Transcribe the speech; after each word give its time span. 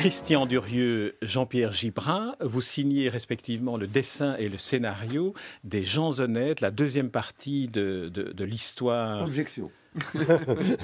Christian 0.00 0.46
Durieux, 0.46 1.14
Jean-Pierre 1.20 1.74
Gibrin, 1.74 2.34
vous 2.40 2.62
signez 2.62 3.10
respectivement 3.10 3.76
le 3.76 3.86
dessin 3.86 4.34
et 4.36 4.48
le 4.48 4.56
scénario 4.56 5.34
des 5.62 5.84
gens 5.84 6.20
honnêtes, 6.20 6.62
la 6.62 6.70
deuxième 6.70 7.10
partie 7.10 7.68
de, 7.68 8.08
de, 8.08 8.44
l'histoire. 8.46 9.22
Objection. 9.22 9.70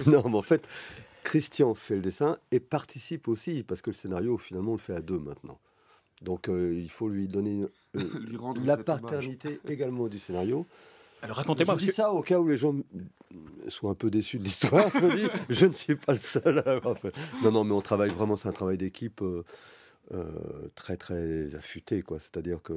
non, 0.06 0.28
mais 0.28 0.36
en 0.36 0.42
fait, 0.42 0.68
Christian 1.24 1.74
fait 1.74 1.96
le 1.96 2.02
dessin 2.02 2.36
et 2.50 2.60
participe 2.60 3.26
aussi, 3.26 3.62
parce 3.62 3.80
que 3.80 3.88
le 3.88 3.94
scénario, 3.94 4.36
finalement, 4.36 4.72
on 4.72 4.74
le 4.74 4.80
fait 4.80 4.96
à 4.96 5.00
deux 5.00 5.18
maintenant. 5.18 5.58
Donc 6.20 6.50
euh, 6.50 6.78
il 6.78 6.90
faut 6.90 7.08
lui 7.08 7.26
donner 7.26 7.64
euh, 7.96 8.00
la 8.66 8.76
paternité 8.76 9.60
également 9.66 10.08
du 10.08 10.18
scénario. 10.18 10.66
Alors 11.22 11.36
racontez-moi. 11.36 11.76
Je 11.78 11.86
dis 11.86 11.92
ça 11.92 12.12
au 12.12 12.22
cas 12.22 12.38
où 12.38 12.48
les 12.48 12.56
gens 12.56 12.74
soient 13.68 13.90
un 13.90 13.94
peu 13.94 14.10
déçus 14.10 14.38
de 14.38 14.44
l'histoire. 14.44 14.90
je 15.48 15.66
ne 15.66 15.72
suis 15.72 15.96
pas 15.96 16.12
le 16.12 16.18
seul 16.18 16.58
à. 16.60 16.80
Non, 17.42 17.52
non, 17.52 17.64
mais 17.64 17.72
on 17.72 17.80
travaille 17.80 18.10
vraiment, 18.10 18.36
c'est 18.36 18.48
un 18.48 18.52
travail 18.52 18.78
d'équipe 18.78 19.22
euh, 19.22 19.42
euh, 20.12 20.68
très, 20.74 20.96
très 20.96 21.54
affûté. 21.54 22.02
quoi. 22.02 22.18
C'est-à-dire 22.18 22.62
que 22.62 22.72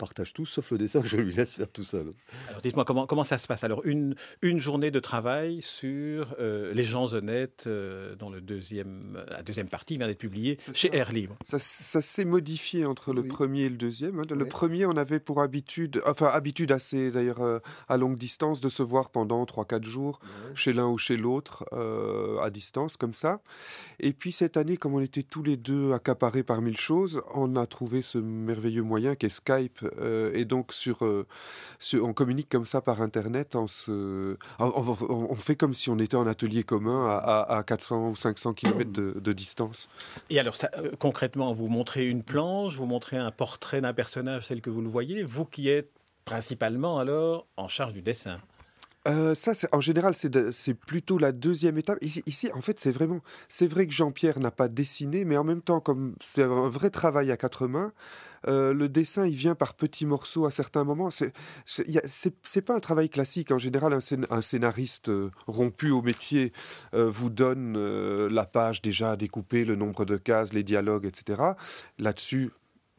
partage 0.00 0.32
tout, 0.32 0.46
sauf 0.46 0.70
le 0.70 0.78
dessin 0.78 1.02
que 1.02 1.08
je 1.14 1.18
lui 1.18 1.34
laisse 1.34 1.54
faire 1.54 1.70
tout 1.70 1.84
seul. 1.84 2.14
Alors 2.48 2.62
dites-moi, 2.62 2.84
comment, 2.84 3.06
comment 3.06 3.24
ça 3.24 3.38
se 3.38 3.46
passe? 3.46 3.64
Alors, 3.64 3.82
une, 3.84 4.14
une 4.40 4.58
journée 4.58 4.90
de 4.90 4.98
travail 4.98 5.60
sur 5.60 6.34
euh, 6.40 6.72
Les 6.72 6.84
gens 6.84 7.12
honnêtes, 7.12 7.64
euh, 7.66 8.16
dans 8.16 8.30
le 8.30 8.40
deuxième, 8.40 9.22
la 9.28 9.42
deuxième 9.42 9.68
partie 9.68 9.98
vient 9.98 10.06
d'être 10.06 10.18
publiée 10.18 10.58
chez 10.72 10.94
Air 10.96 11.12
Libre. 11.12 11.36
Ça, 11.44 11.58
ça 11.58 12.00
s'est 12.00 12.24
modifié 12.24 12.86
entre 12.86 13.12
le 13.12 13.24
premier 13.24 13.62
et 13.62 13.68
le 13.68 13.76
deuxième. 13.76 14.20
Hein. 14.20 14.24
Le 14.30 14.46
premier, 14.46 14.86
on 14.86 14.96
avait 14.96 15.20
pour 15.20 15.42
habitude, 15.42 16.00
enfin 16.06 16.28
habitude 16.28 16.72
assez 16.72 17.10
d'ailleurs 17.10 17.42
euh, 17.42 17.58
à 17.88 17.98
longue 17.98 18.16
distance, 18.16 18.60
de 18.60 18.70
se 18.70 18.82
voir 18.82 19.10
pendant 19.10 19.44
3-4 19.44 19.84
jours, 19.84 20.20
chez 20.54 20.72
l'un 20.72 20.88
ou 20.88 20.96
chez 20.96 21.16
l'autre, 21.16 21.64
à 22.42 22.50
distance, 22.50 22.96
comme 22.96 23.12
ça. 23.12 23.42
Et 23.98 24.12
puis 24.12 24.32
cette 24.32 24.56
année, 24.56 24.76
comme 24.76 24.94
on 24.94 25.00
était 25.00 25.22
tous 25.22 25.42
les 25.42 25.56
deux 25.56 25.92
accaparés 25.92 26.42
par 26.42 26.62
mille 26.62 26.78
choses, 26.78 27.20
on 27.34 27.56
a 27.56 27.66
trouvé 27.66 28.00
ce 28.02 28.18
merveilleux 28.18 28.82
moyen 28.82 29.14
qu'est 29.14 29.28
Skype 29.28 29.84
euh, 29.98 30.32
et 30.34 30.44
donc 30.44 30.72
euh, 31.02 31.24
on 31.94 32.12
communique 32.12 32.48
comme 32.48 32.64
ça 32.64 32.80
par 32.80 33.02
internet. 33.02 33.56
On, 33.56 33.66
fait 35.36 35.56
comme 35.56 35.74
si 35.74 35.90
on 35.90 35.98
était 35.98 36.16
en 36.16 36.26
atelier 36.26 36.62
commun 36.62 37.06
à, 37.08 37.62
400 37.66 38.10
ou 38.10 38.16
500 38.16 38.54
km 38.54 38.90
de, 38.90 39.32
distance. 39.32 39.88
Et 40.28 40.38
alors 40.38 40.56
euh, 40.76 40.90
concrètement, 40.98 41.52
vous 41.52 41.68
montrez 41.68 42.08
une 42.08 42.22
planche, 42.22 42.76
vous 42.76 42.86
montrez 42.86 43.16
un 43.16 43.30
portrait 43.30 43.80
d'un 43.80 43.94
personnage 43.94 44.48
tel 44.48 44.60
que 44.60 44.70
vous 44.70 44.82
le 44.82 44.88
voyez, 44.88 45.22
vous 45.22 45.44
qui 45.44 45.68
êtes 45.68 45.90
principalement 46.24 46.98
alors 46.98 47.46
en 47.56 47.68
charge 47.68 47.92
du 47.92 48.02
dessin. 48.02 48.40
Ça, 49.06 49.52
en 49.72 49.80
général, 49.80 50.14
c'est 50.14 50.74
plutôt 50.74 51.18
la 51.18 51.32
deuxième 51.32 51.78
étape. 51.78 51.98
Ici, 52.02 52.50
en 52.54 52.60
fait, 52.60 52.78
c'est 52.78 52.92
vraiment, 52.92 53.20
c'est 53.48 53.66
vrai 53.66 53.86
que 53.86 53.92
Jean-Pierre 53.92 54.38
n'a 54.40 54.50
pas 54.50 54.68
dessiné, 54.68 55.24
mais 55.24 55.36
en 55.36 55.44
même 55.44 55.62
temps, 55.62 55.80
comme 55.80 56.14
c'est 56.20 56.42
un 56.42 56.68
vrai 56.68 56.90
travail 56.90 57.30
à 57.30 57.36
quatre 57.36 57.66
mains, 57.66 57.92
le 58.46 58.86
dessin, 58.88 59.26
il 59.26 59.34
vient 59.34 59.54
par 59.54 59.74
petits 59.74 60.06
morceaux 60.06 60.46
à 60.46 60.50
certains 60.50 60.84
moments. 60.84 61.10
C'est 61.10 62.60
pas 62.64 62.74
un 62.74 62.80
travail 62.80 63.08
classique. 63.08 63.50
En 63.50 63.58
général, 63.58 63.92
un, 63.92 64.40
scénariste 64.42 65.10
rompu 65.46 65.90
au 65.90 66.02
métier 66.02 66.52
vous 66.92 67.30
donne 67.30 68.26
la 68.28 68.46
page 68.46 68.82
déjà 68.82 69.16
découpée, 69.16 69.64
le 69.64 69.76
nombre 69.76 70.04
de 70.04 70.16
cases, 70.16 70.52
les 70.52 70.62
dialogues, 70.62 71.06
etc. 71.06 71.42
Là-dessus, 71.98 72.50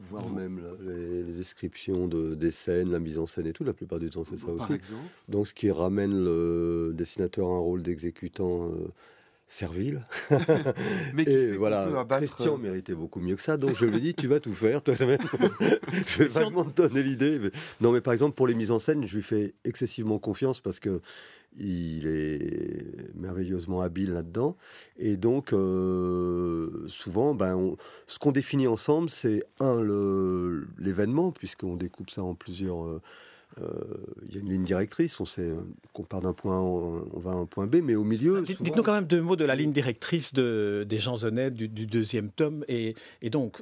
voire 0.08 0.28
même 0.30 0.60
les, 0.80 1.22
descriptions 1.32 2.08
de, 2.08 2.34
des 2.34 2.50
scènes, 2.50 2.90
la 2.90 2.98
mise 2.98 3.18
en 3.18 3.26
scène 3.26 3.46
et 3.46 3.52
tout, 3.52 3.64
la 3.64 3.72
plupart 3.72 3.98
du 3.98 4.10
temps 4.10 4.24
c'est 4.24 4.38
ça 4.38 4.48
aussi. 4.48 4.74
Donc 5.28 5.46
ce 5.48 5.54
qui 5.54 5.70
ramène 5.70 6.24
le 6.24 6.92
dessinateur 6.94 7.46
à 7.46 7.52
un 7.52 7.58
rôle 7.58 7.82
d'exécutant 7.82 8.70
servile. 9.52 10.06
Mais 11.14 11.24
et 11.24 11.56
voilà, 11.56 12.06
Christian 12.08 12.54
euh, 12.54 12.58
méritait 12.58 12.94
beaucoup 12.94 13.20
mieux 13.20 13.36
que 13.36 13.42
ça, 13.42 13.56
donc 13.56 13.76
je 13.76 13.84
lui 13.84 13.98
ai 13.98 14.00
dit 14.00 14.14
tu 14.14 14.26
vas 14.26 14.40
tout 14.40 14.54
faire, 14.54 14.80
je 14.86 16.18
vais 16.18 16.26
vraiment 16.28 16.64
te 16.64 16.82
donner 16.82 17.02
l'idée. 17.02 17.38
Non, 17.80 17.92
mais 17.92 18.00
par 18.00 18.14
exemple 18.14 18.34
pour 18.34 18.46
les 18.46 18.54
mises 18.54 18.70
en 18.70 18.78
scène, 18.78 19.06
je 19.06 19.14
lui 19.16 19.22
fais 19.22 19.54
excessivement 19.64 20.18
confiance 20.18 20.60
parce 20.60 20.80
que 20.80 21.00
il 21.58 22.06
est 22.06 23.14
merveilleusement 23.14 23.82
habile 23.82 24.12
là-dedans. 24.12 24.56
Et 24.98 25.16
donc, 25.16 25.52
euh, 25.52 26.86
souvent, 26.88 27.34
ben, 27.34 27.76
ce 28.06 28.18
qu'on 28.18 28.32
définit 28.32 28.66
ensemble, 28.66 29.10
c'est 29.10 29.42
un, 29.60 29.82
l'événement, 30.78 31.30
puisqu'on 31.30 31.76
découpe 31.76 32.10
ça 32.10 32.22
en 32.22 32.34
plusieurs, 32.34 32.86
euh, 32.86 33.02
il 33.58 34.34
y 34.34 34.38
a 34.38 34.40
une 34.40 34.48
ligne 34.48 34.64
directrice, 34.64 35.20
on 35.20 35.24
sait 35.24 35.50
qu'on 35.92 36.04
part 36.04 36.22
d'un 36.22 36.32
point, 36.32 36.58
on 36.58 37.18
va 37.18 37.32
à 37.32 37.34
un 37.34 37.46
point 37.46 37.66
B, 37.66 37.76
mais 37.82 37.94
au 37.94 38.04
milieu. 38.04 38.42
Dites-nous 38.42 38.82
quand 38.82 38.94
même 38.94 39.06
deux 39.06 39.20
mots 39.20 39.36
de 39.36 39.44
la 39.44 39.54
ligne 39.54 39.72
directrice 39.72 40.32
de, 40.32 40.86
des 40.88 40.98
gens 40.98 41.24
honnêtes 41.24 41.54
du, 41.54 41.68
deuxième 41.86 42.30
tome. 42.30 42.64
Et, 42.68 42.94
et 43.20 43.30
donc, 43.30 43.60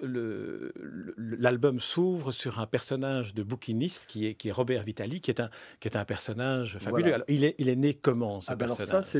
l'album 1.17 1.81
s'ouvre 1.81 2.33
sur 2.33 2.61
un 2.61 2.67
personnage 2.67 3.35
de 3.35 3.43
bouquiniste 3.43 4.07
qui 4.07 4.27
est, 4.27 4.35
qui 4.35 4.49
est 4.49 4.53
Robert 4.53 4.83
Vitali, 4.83 5.21
qui 5.21 5.31
est 5.31 5.41
un, 5.41 5.51
qui 5.81 5.89
est 5.89 5.97
un 5.97 6.05
personnage 6.05 6.79
fabuleux. 6.79 7.15
il, 7.29 7.45
est, 7.45 7.55
il 7.59 7.69
est 7.69 7.77
né 7.77 7.95
comment, 7.95 8.41
ce 8.41 8.53
ah 8.53 8.57
ben 8.57 8.67
personnage? 8.67 9.05
ça, 9.05 9.19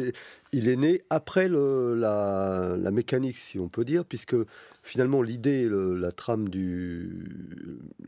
Il 0.53 0.69
est 0.69 0.77
né 0.77 1.03
après 1.11 1.49
le, 1.49 1.95
la, 1.95 2.77
la, 2.79 2.91
mécanique, 2.91 3.37
si 3.37 3.59
on 3.59 3.69
peut 3.69 3.85
dire, 3.85 4.05
puisque 4.05 4.37
finalement, 4.83 5.23
l'idée, 5.23 5.69
la 5.71 6.13
trame 6.13 6.49
du. 6.49 7.27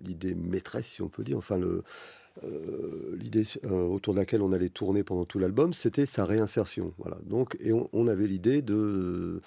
l'idée 0.04 0.34
maîtresse, 0.34 0.86
si 0.86 1.02
on 1.02 1.08
peut 1.08 1.24
dire, 1.24 1.38
enfin, 1.38 1.58
le 1.58 1.82
euh, 2.44 3.16
l'idée 3.18 3.44
euh, 3.64 3.86
autour 3.86 4.14
de 4.14 4.18
laquelle 4.18 4.42
on 4.42 4.52
allait 4.52 4.70
tourner 4.70 5.04
pendant 5.04 5.24
tout 5.24 5.38
l'album, 5.38 5.72
c'était 5.72 6.06
sa 6.06 6.24
réinsertion. 6.24 6.92
Voilà. 6.98 7.18
Donc, 7.24 7.56
et 7.60 7.72
on, 7.72 8.06
avait 8.06 8.26
l'idée 8.26 8.62
de 8.62 9.40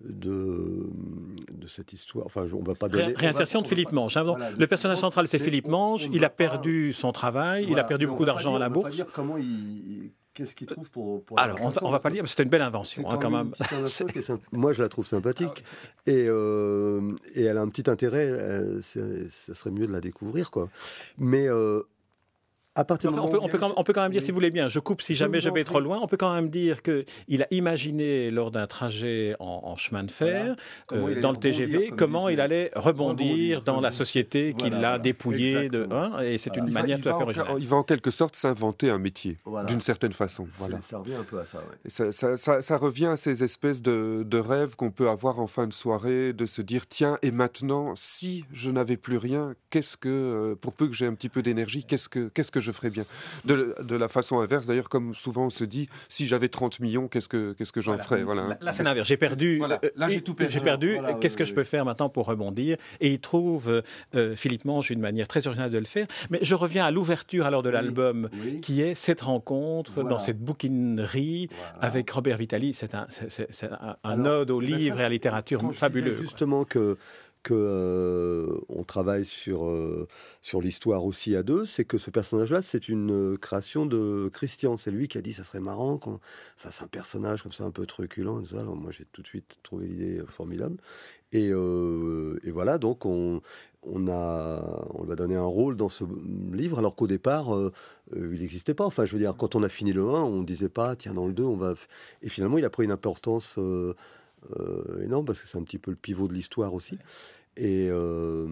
de, 0.00 0.90
de 1.52 1.66
cette 1.68 1.92
histoire. 1.92 2.26
Enfin, 2.26 2.46
on 2.52 2.62
va 2.62 2.74
pas 2.74 2.88
donner. 2.88 3.14
réinsertion 3.14 3.62
de 3.62 3.68
Philippe 3.68 3.92
Manche. 3.92 4.16
Hein. 4.16 4.34
le 4.58 4.66
personnage 4.66 4.98
central, 4.98 5.28
c'est 5.28 5.38
Philippe 5.38 5.68
Manche. 5.68 6.08
Il 6.12 6.24
a 6.24 6.30
perdu 6.30 6.92
son 6.92 7.12
travail, 7.12 7.66
il 7.68 7.78
a 7.78 7.84
perdu 7.84 8.06
beaucoup 8.06 8.24
d'argent 8.24 8.54
à 8.56 8.58
la 8.58 8.68
bourse. 8.68 8.86
On 8.86 8.90
va 8.90 8.90
pas 8.90 9.04
dire 9.04 9.12
comment 9.12 9.36
il. 9.38 10.10
Qu'est-ce 10.34 10.54
qu'il 10.54 10.66
trouve 10.66 10.90
pour, 10.90 11.22
Alors, 11.36 11.58
on 11.60 11.68
va, 11.68 11.90
va 11.90 11.98
pas 12.00 12.08
le 12.08 12.14
dire, 12.14 12.22
mais 12.22 12.28
c'était 12.28 12.44
une 12.44 12.48
belle 12.48 12.62
invention, 12.62 13.10
hein, 13.10 13.18
quand, 13.20 13.28
même. 13.28 13.52
Moi, 14.52 14.72
je 14.72 14.80
la 14.80 14.88
trouve 14.88 15.06
sympathique. 15.06 15.62
Ah 15.62 16.10
et, 16.10 16.24
euh, 16.26 17.12
et 17.34 17.42
elle 17.42 17.58
a 17.58 17.60
un 17.60 17.68
petit 17.68 17.90
intérêt. 17.90 18.34
ça 18.80 19.54
serait 19.54 19.70
mieux 19.70 19.86
de 19.86 19.92
la 19.92 20.00
découvrir, 20.00 20.50
quoi. 20.50 20.70
Mais 21.18 21.48
on, 22.74 22.84
peut, 23.84 23.92
quand, 23.92 24.02
même 24.02 24.12
dire, 24.12 24.22
si 24.22 24.30
vous 24.30 24.36
voulez 24.36 24.50
bien, 24.50 24.68
je 24.68 24.78
coupe 24.78 25.02
si 25.02 25.14
jamais 25.14 25.40
je, 25.40 25.50
vais 25.50 25.64
trop 25.64 25.80
loin, 25.80 26.00
on 26.02 26.06
peut 26.06 26.16
quand 26.16 26.34
même 26.34 26.48
dire 26.48 26.80
qu'il 26.82 27.42
a 27.42 27.46
imaginé 27.50 28.30
lors 28.30 28.50
d'un 28.50 28.66
trajet 28.66 29.36
en, 29.40 29.76
chemin 29.76 30.04
de 30.04 30.10
fer, 30.10 30.56
euh, 30.92 31.20
dans 31.20 31.32
le 31.32 31.36
TGV, 31.36 31.92
comment 31.96 32.28
il 32.28 32.40
allait 32.40 32.70
rebondir, 32.74 33.62
dans 33.62 33.80
la 33.80 33.92
société 33.92 34.54
qui 34.54 34.70
l'a 34.70 34.98
dépouillé 34.98 35.68
de. 35.68 35.86
Hein, 35.90 36.20
et 36.22 36.38
c'est 36.38 36.56
une 36.56 36.70
manière 36.70 37.00
tout 37.00 37.08
à 37.10 37.16
fait 37.16 37.22
originale. 37.22 37.56
Il 37.58 37.68
va 37.68 37.76
en 37.76 37.82
quelque 37.82 38.10
sorte 38.10 38.36
s'inventer 38.36 38.88
un 38.88 38.98
métier, 38.98 39.38
d'une 39.68 39.80
certaine 39.80 40.12
façon. 40.12 40.46
Voilà. 40.58 40.80
Ça 40.80 40.98
revient 40.98 41.14
un 41.14 41.24
peu 41.24 41.40
à 41.40 41.44
ça. 41.44 41.60
Ça, 42.62 42.78
revient 42.78 43.06
à 43.06 43.16
ces 43.16 43.44
espèces 43.44 43.82
de, 43.82 44.38
rêves 44.38 44.76
qu'on 44.76 44.90
peut 44.90 45.08
avoir 45.08 45.38
en 45.38 45.46
fin 45.46 45.66
de 45.66 45.72
soirée, 45.72 46.32
de 46.32 46.46
se 46.46 46.62
dire 46.62 46.86
tiens, 46.86 47.18
et 47.22 47.30
maintenant, 47.30 47.92
si 47.96 48.44
je 48.52 48.70
n'avais 48.70 48.96
plus 48.96 49.18
rien, 49.18 49.54
qu'est-ce 49.70 49.96
que, 49.96 50.08
euh, 50.08 50.54
pour 50.56 50.72
peu 50.72 50.88
que 50.88 50.94
j'ai 50.94 51.06
un 51.06 51.14
petit 51.14 51.28
peu 51.28 51.42
d'énergie, 51.42 51.84
qu'est-ce 51.84 52.08
que, 52.08 52.28
qu'est-ce 52.28 52.50
que 52.50 52.61
je 52.62 52.72
ferais 52.72 52.90
bien. 52.90 53.04
De, 53.44 53.96
la 53.96 54.08
façon 54.08 54.40
inverse, 54.40 54.66
d'ailleurs, 54.66 54.88
comme 54.88 55.14
souvent 55.14 55.46
on 55.46 55.50
se 55.50 55.64
dit, 55.64 55.88
si 56.08 56.26
j'avais 56.26 56.48
30 56.48 56.80
millions, 56.80 57.08
qu'est-ce 57.08 57.28
que, 57.28 57.52
qu'est-ce 57.52 57.72
que 57.72 57.80
j'en 57.80 57.98
ferais 57.98 58.22
voilà. 58.22 58.56
Là, 58.60 58.72
c'est 58.72 58.82
l'inverse. 58.82 59.08
J'ai 59.08 59.16
perdu. 59.16 59.58
Voilà. 59.58 59.80
Euh, 59.84 59.90
là, 59.96 60.08
j'ai 60.08 60.22
tout 60.22 60.34
perdu. 60.34 60.52
J'ai 60.52 60.60
perdu. 60.60 60.98
qu'est-ce 61.20 61.36
que 61.36 61.44
je 61.44 61.54
peux 61.54 61.64
faire 61.64 61.84
maintenant 61.84 62.08
pour 62.08 62.26
rebondir? 62.26 62.76
Et 63.00 63.12
il 63.12 63.20
trouve, 63.20 63.82
euh, 64.14 64.36
Philippe 64.36 64.64
Manche, 64.64 64.90
une 64.90 65.00
manière 65.00 65.28
très 65.28 65.46
originale 65.46 65.70
de 65.70 65.78
le 65.78 65.84
faire. 65.84 66.06
Mais 66.30 66.38
je 66.42 66.54
reviens 66.54 66.84
à 66.84 66.90
l'ouverture 66.90 67.46
alors 67.46 67.62
de 67.62 67.70
l'album, 67.70 68.28
qui 68.62 68.82
est 68.82 68.94
cette 68.94 69.20
rencontre 69.20 70.02
dans 70.02 70.18
cette 70.18 70.38
bouquinerie 70.38 71.48
avec 71.80 72.10
Robert 72.10 72.36
Vitali. 72.36 72.74
C'est 72.74 72.94
un, 72.94 73.06
c'est, 73.08 73.70
un, 74.04 74.24
ode 74.24 74.50
au 74.50 74.60
eh 74.62 74.66
ben, 74.66 74.76
livre 74.76 74.96
et 74.96 75.00
à 75.00 75.04
la 75.04 75.08
littérature 75.10 75.62
fabuleux. 75.74 76.12
Justement 76.12 76.64
que 76.64 76.96
que 77.42 77.54
euh, 77.54 78.60
on 78.68 78.84
travaille 78.84 79.24
sur, 79.24 79.66
euh, 79.66 80.06
sur 80.40 80.60
l'histoire 80.60 81.04
aussi 81.04 81.34
à 81.36 81.42
deux, 81.42 81.64
c'est 81.64 81.84
que 81.84 81.98
ce 81.98 82.10
personnage-là, 82.10 82.62
c'est 82.62 82.88
une 82.88 83.36
création 83.38 83.86
de 83.86 84.30
Christian. 84.32 84.76
C'est 84.76 84.90
lui 84.90 85.08
qui 85.08 85.18
a 85.18 85.22
dit 85.22 85.32
ça 85.32 85.44
serait 85.44 85.60
marrant 85.60 85.98
qu'on 85.98 86.20
fasse 86.56 86.82
un 86.82 86.86
personnage 86.86 87.42
comme 87.42 87.52
ça 87.52 87.64
un 87.64 87.70
peu 87.70 87.86
truculent. 87.86 88.42
Alors 88.52 88.76
moi, 88.76 88.90
j'ai 88.90 89.06
tout 89.12 89.22
de 89.22 89.26
suite 89.26 89.58
trouvé 89.62 89.86
l'idée 89.86 90.22
formidable. 90.28 90.76
Et, 91.32 91.50
euh, 91.50 92.38
et, 92.44 92.50
voilà, 92.50 92.76
donc 92.76 93.06
on, 93.06 93.40
on, 93.84 94.08
a, 94.08 94.86
on 94.90 95.04
lui 95.04 95.12
a 95.12 95.16
donné 95.16 95.34
un 95.34 95.44
rôle 95.44 95.76
dans 95.76 95.88
ce 95.88 96.04
livre, 96.52 96.78
alors 96.78 96.94
qu'au 96.94 97.06
départ, 97.06 97.48
il 98.14 98.40
n'existait 98.40 98.74
pas. 98.74 98.84
Enfin, 98.84 99.04
je 99.04 99.12
veux 99.12 99.18
dire, 99.18 99.34
quand 99.36 99.54
on 99.54 99.62
a 99.62 99.68
fini 99.68 99.92
le 99.92 100.02
1, 100.02 100.04
on 100.04 100.40
ne 100.40 100.44
disait 100.44 100.68
pas, 100.68 100.96
tiens, 100.96 101.14
dans 101.14 101.26
le 101.26 101.32
2, 101.32 101.42
on 101.42 101.56
va. 101.56 101.74
Et 102.22 102.28
finalement, 102.28 102.58
il 102.58 102.64
a 102.64 102.70
pris 102.70 102.84
une 102.84 102.90
importance 102.90 103.56
euh, 103.58 103.94
énorme 105.02 105.24
parce 105.24 105.40
que 105.40 105.48
c'est 105.48 105.58
un 105.58 105.62
petit 105.62 105.78
peu 105.78 105.90
le 105.90 105.96
pivot 105.96 106.28
de 106.28 106.34
l'histoire 106.34 106.74
aussi. 106.74 106.98
Et, 107.56 107.88
euh, 107.90 108.46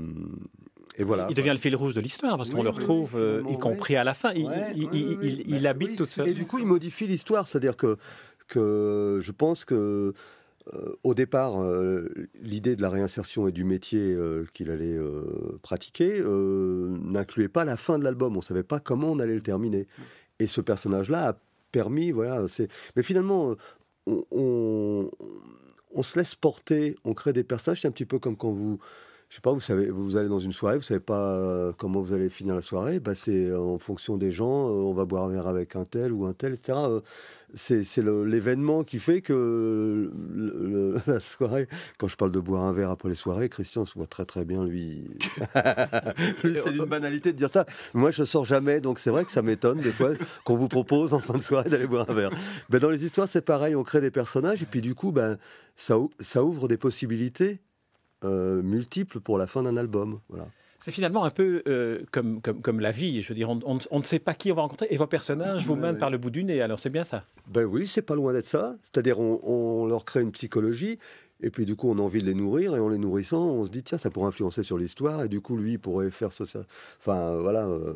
et 0.96 1.04
voilà. 1.04 1.26
Il 1.30 1.34
devient 1.34 1.50
le 1.50 1.56
fil 1.56 1.74
rouge 1.74 1.94
de 1.94 2.00
l'histoire 2.00 2.36
parce 2.36 2.50
qu'on 2.50 2.62
le 2.62 2.70
retrouve, 2.70 3.16
euh, 3.16 3.42
y 3.50 3.58
compris 3.58 3.96
à 3.96 4.04
la 4.04 4.14
fin. 4.14 4.32
Il, 4.34 4.50
il, 4.76 5.42
il 5.46 5.62
bah 5.62 5.70
habite 5.70 5.96
tout 5.96 6.06
seul. 6.06 6.28
Et 6.28 6.34
du 6.34 6.46
coup, 6.46 6.58
il 6.58 6.66
modifie 6.66 7.06
l'histoire, 7.06 7.48
c'est-à-dire 7.48 7.76
que, 7.76 7.96
que 8.48 9.18
je 9.22 9.32
pense 9.32 9.64
que 9.64 10.12
au 11.02 11.14
départ, 11.14 11.56
l'idée 12.40 12.76
de 12.76 12.82
la 12.82 12.90
réinsertion 12.90 13.48
et 13.48 13.52
du 13.52 13.64
métier 13.64 14.16
qu'il 14.52 14.70
allait 14.70 14.98
pratiquer 15.62 16.22
n'incluait 16.22 17.48
pas 17.48 17.64
la 17.64 17.76
fin 17.76 17.98
de 17.98 18.04
l'album. 18.04 18.34
On 18.34 18.40
ne 18.40 18.44
savait 18.44 18.62
pas 18.62 18.78
comment 18.78 19.08
on 19.08 19.18
allait 19.18 19.34
le 19.34 19.40
terminer. 19.40 19.88
Et 20.38 20.46
ce 20.46 20.60
personnage-là 20.60 21.30
a 21.30 21.38
permis, 21.72 22.12
voilà. 22.12 22.44
Mais 22.94 23.02
finalement, 23.02 23.56
on, 24.06 24.22
on 24.30 25.10
se 26.02 26.18
laisse 26.18 26.34
porter, 26.34 26.96
on 27.04 27.14
crée 27.14 27.32
des 27.32 27.44
personnages. 27.44 27.82
C'est 27.82 27.88
un 27.88 27.92
petit 27.92 28.06
peu 28.06 28.18
comme 28.18 28.36
quand 28.36 28.52
vous, 28.52 28.78
je 29.30 29.36
sais 29.36 29.40
pas, 29.40 29.52
vous 29.52 29.60
savez, 29.60 29.90
vous 29.90 30.16
allez 30.16 30.28
dans 30.28 30.40
une 30.40 30.52
soirée, 30.52 30.76
vous 30.76 30.82
savez 30.82 31.00
pas 31.00 31.34
euh, 31.34 31.72
comment 31.76 32.02
vous 32.02 32.12
allez 32.12 32.28
finir 32.28 32.54
la 32.54 32.62
soirée. 32.62 33.00
Bah, 33.00 33.14
c'est 33.14 33.54
en 33.54 33.78
fonction 33.78 34.18
des 34.18 34.32
gens. 34.32 34.68
Euh, 34.68 34.82
on 34.82 34.92
va 34.92 35.06
boire 35.06 35.24
un 35.24 35.28
verre 35.28 35.46
avec 35.46 35.76
un 35.76 35.84
tel 35.84 36.12
ou 36.12 36.26
un 36.26 36.32
tel, 36.32 36.52
etc 36.52 36.76
c'est 37.54 38.02
l'événement 38.02 38.82
qui 38.82 38.98
fait 38.98 39.22
que 39.22 40.10
la 41.06 41.20
soirée, 41.20 41.68
quand 41.98 42.08
je 42.08 42.16
parle 42.16 42.32
de 42.32 42.40
boire 42.40 42.64
un 42.64 42.72
verre 42.72 42.90
après 42.90 43.08
les 43.08 43.14
soirées, 43.14 43.48
Christian 43.48 43.86
se 43.86 43.94
voit 43.94 44.06
très 44.06 44.24
très 44.24 44.44
bien, 44.44 44.64
lui. 44.64 45.10
c'est 46.42 46.74
une 46.74 46.84
banalité 46.84 47.32
de 47.32 47.38
dire 47.38 47.50
ça. 47.50 47.66
Moi, 47.94 48.10
je 48.10 48.24
sors 48.24 48.44
jamais, 48.44 48.80
donc 48.80 48.98
c'est 48.98 49.10
vrai 49.10 49.24
que 49.24 49.30
ça 49.30 49.42
m'étonne 49.42 49.80
des 49.80 49.92
fois 49.92 50.10
qu'on 50.44 50.56
vous 50.56 50.68
propose 50.68 51.14
en 51.14 51.20
fin 51.20 51.36
de 51.36 51.42
soirée 51.42 51.68
d'aller 51.68 51.86
boire 51.86 52.08
un 52.08 52.14
verre. 52.14 52.30
Ben, 52.68 52.78
dans 52.78 52.90
les 52.90 53.04
histoires, 53.04 53.28
c'est 53.28 53.44
pareil, 53.44 53.74
on 53.74 53.82
crée 53.82 54.00
des 54.00 54.10
personnages 54.10 54.62
et 54.62 54.66
puis 54.66 54.80
du 54.80 54.94
coup, 54.94 55.12
ben, 55.12 55.38
ça, 55.76 55.96
ça 56.20 56.44
ouvre 56.44 56.68
des 56.68 56.76
possibilités 56.76 57.60
euh, 58.24 58.62
multiples 58.62 59.20
pour 59.20 59.38
la 59.38 59.46
fin 59.46 59.62
d'un 59.62 59.76
album. 59.76 60.20
Voilà. 60.28 60.46
C'est 60.78 60.90
finalement 60.90 61.24
un 61.24 61.30
peu 61.30 61.62
euh, 61.68 62.00
comme, 62.10 62.40
comme, 62.40 62.62
comme, 62.62 62.80
la 62.80 62.90
vie. 62.90 63.20
Je 63.20 63.28
veux 63.28 63.34
dire, 63.34 63.50
on, 63.50 63.98
ne 63.98 64.02
sait 64.02 64.18
pas 64.18 64.32
qui 64.32 64.50
on 64.50 64.54
va 64.54 64.62
rencontrer 64.62 64.86
et 64.90 64.96
vos 64.96 65.06
personnages 65.06 65.66
vous 65.66 65.76
mènent 65.76 65.98
par 65.98 66.08
le 66.08 66.16
bout 66.16 66.30
du 66.30 66.42
nez. 66.42 66.62
Alors 66.62 66.80
c'est 66.80 66.88
bien 66.88 67.04
ça. 67.04 67.24
Ben 67.48 67.64
oui, 67.64 67.86
c'est 67.86 68.00
pas 68.00 68.14
loin 68.14 68.32
d'être 68.32 68.46
ça. 68.46 68.76
C'est-à-dire, 68.80 69.20
on, 69.20 69.40
on, 69.42 69.86
leur 69.86 70.06
crée 70.06 70.22
une 70.22 70.32
psychologie 70.32 70.98
et 71.42 71.50
puis 71.50 71.66
du 71.66 71.76
coup, 71.76 71.90
on 71.90 71.98
a 71.98 72.02
envie 72.02 72.20
de 72.20 72.26
les 72.26 72.34
nourrir, 72.34 72.76
et 72.76 72.80
en 72.80 72.88
les 72.88 72.98
nourrissant, 72.98 73.50
on 73.50 73.64
se 73.64 73.70
dit, 73.70 73.82
tiens, 73.82 73.98
ça 73.98 74.10
pourrait 74.10 74.28
influencer 74.28 74.62
sur 74.62 74.78
l'histoire, 74.78 75.24
et 75.24 75.28
du 75.28 75.40
coup, 75.40 75.56
lui 75.56 75.78
pourrait 75.78 76.10
faire 76.10 76.32
ça. 76.32 76.44
Enfin, 76.98 77.36
voilà, 77.36 77.66
euh, 77.66 77.94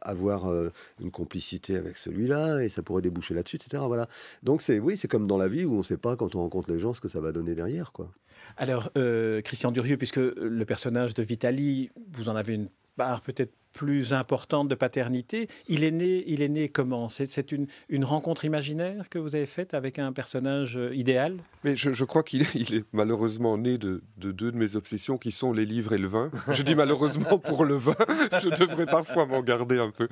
avoir 0.00 0.50
euh, 0.50 0.70
une 1.00 1.10
complicité 1.10 1.76
avec 1.76 1.96
celui-là, 1.96 2.60
et 2.60 2.68
ça 2.68 2.82
pourrait 2.82 3.02
déboucher 3.02 3.34
là-dessus, 3.34 3.56
etc. 3.56 3.82
Voilà. 3.86 4.08
Donc, 4.42 4.62
c'est 4.62 4.78
oui, 4.78 4.96
c'est 4.96 5.08
comme 5.08 5.26
dans 5.26 5.38
la 5.38 5.48
vie 5.48 5.64
où 5.64 5.74
on 5.74 5.78
ne 5.78 5.82
sait 5.82 5.96
pas, 5.96 6.16
quand 6.16 6.34
on 6.34 6.40
rencontre 6.40 6.72
les 6.72 6.78
gens, 6.78 6.94
ce 6.94 7.00
que 7.00 7.08
ça 7.08 7.20
va 7.20 7.32
donner 7.32 7.54
derrière, 7.54 7.92
quoi. 7.92 8.10
Alors, 8.56 8.90
euh, 8.96 9.40
Christian 9.42 9.70
Durieux, 9.70 9.96
puisque 9.96 10.16
le 10.16 10.64
personnage 10.64 11.14
de 11.14 11.22
Vitali, 11.22 11.90
vous 12.12 12.28
en 12.28 12.36
avez 12.36 12.54
une 12.54 12.68
part 12.96 13.20
peut-être 13.20 13.52
plus 13.72 14.12
importante 14.12 14.68
de 14.68 14.74
paternité. 14.74 15.48
Il 15.68 15.84
est 15.84 15.90
né, 15.90 16.24
il 16.26 16.42
est 16.42 16.48
né 16.48 16.68
comment? 16.68 17.08
C'est 17.08 17.52
une, 17.52 17.66
une, 17.88 18.04
rencontre 18.04 18.44
imaginaire 18.44 19.08
que 19.08 19.18
vous 19.18 19.36
avez 19.36 19.46
faite 19.46 19.74
avec 19.74 19.98
un 19.98 20.12
personnage 20.12 20.76
euh, 20.76 20.94
idéal? 20.94 21.36
Mais 21.64 21.76
je, 21.76 22.04
crois 22.04 22.22
qu'il 22.22 22.42
est, 22.42 22.54
il 22.54 22.74
est, 22.74 22.84
malheureusement 22.92 23.56
né 23.58 23.78
de, 23.78 24.02
de, 24.16 24.32
deux 24.32 24.50
de 24.50 24.56
mes 24.56 24.76
obsessions 24.76 25.18
qui 25.18 25.30
sont 25.30 25.52
les 25.52 25.64
livres 25.64 25.92
et 25.92 25.98
le 25.98 26.08
vin. 26.08 26.30
Je 26.48 26.62
dis 26.62 26.74
malheureusement 26.74 27.38
pour 27.44 27.64
le 27.64 27.74
vin, 27.74 27.94
je 28.42 28.48
devrais 28.48 28.86
parfois 28.86 29.26
m'en 29.26 29.42
garder 29.42 29.78
un 29.78 29.90
peu. 29.90 30.08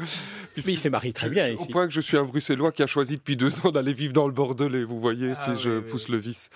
Mais 0.57 0.63
il 0.73 0.79
s'est 0.79 0.91
marié 0.91 1.13
très 1.13 1.29
bien 1.29 1.49
ici. 1.49 1.65
Au 1.69 1.73
point 1.73 1.87
que 1.87 1.93
je 1.93 2.01
suis 2.01 2.17
un 2.17 2.25
Bruxellois 2.25 2.73
qui 2.73 2.83
a 2.83 2.87
choisi 2.87 3.17
depuis 3.17 3.37
deux 3.37 3.67
ans 3.67 3.71
d'aller 3.71 3.93
vivre 3.93 4.13
dans 4.13 4.27
le 4.27 4.33
Bordelais, 4.33 4.85
vous 4.85 5.01
voyez, 5.01 5.33
ah 5.33 5.41
si 5.41 5.63
je 5.63 5.81
pousse 5.81 6.09
le 6.09 6.19
vice. 6.19 6.51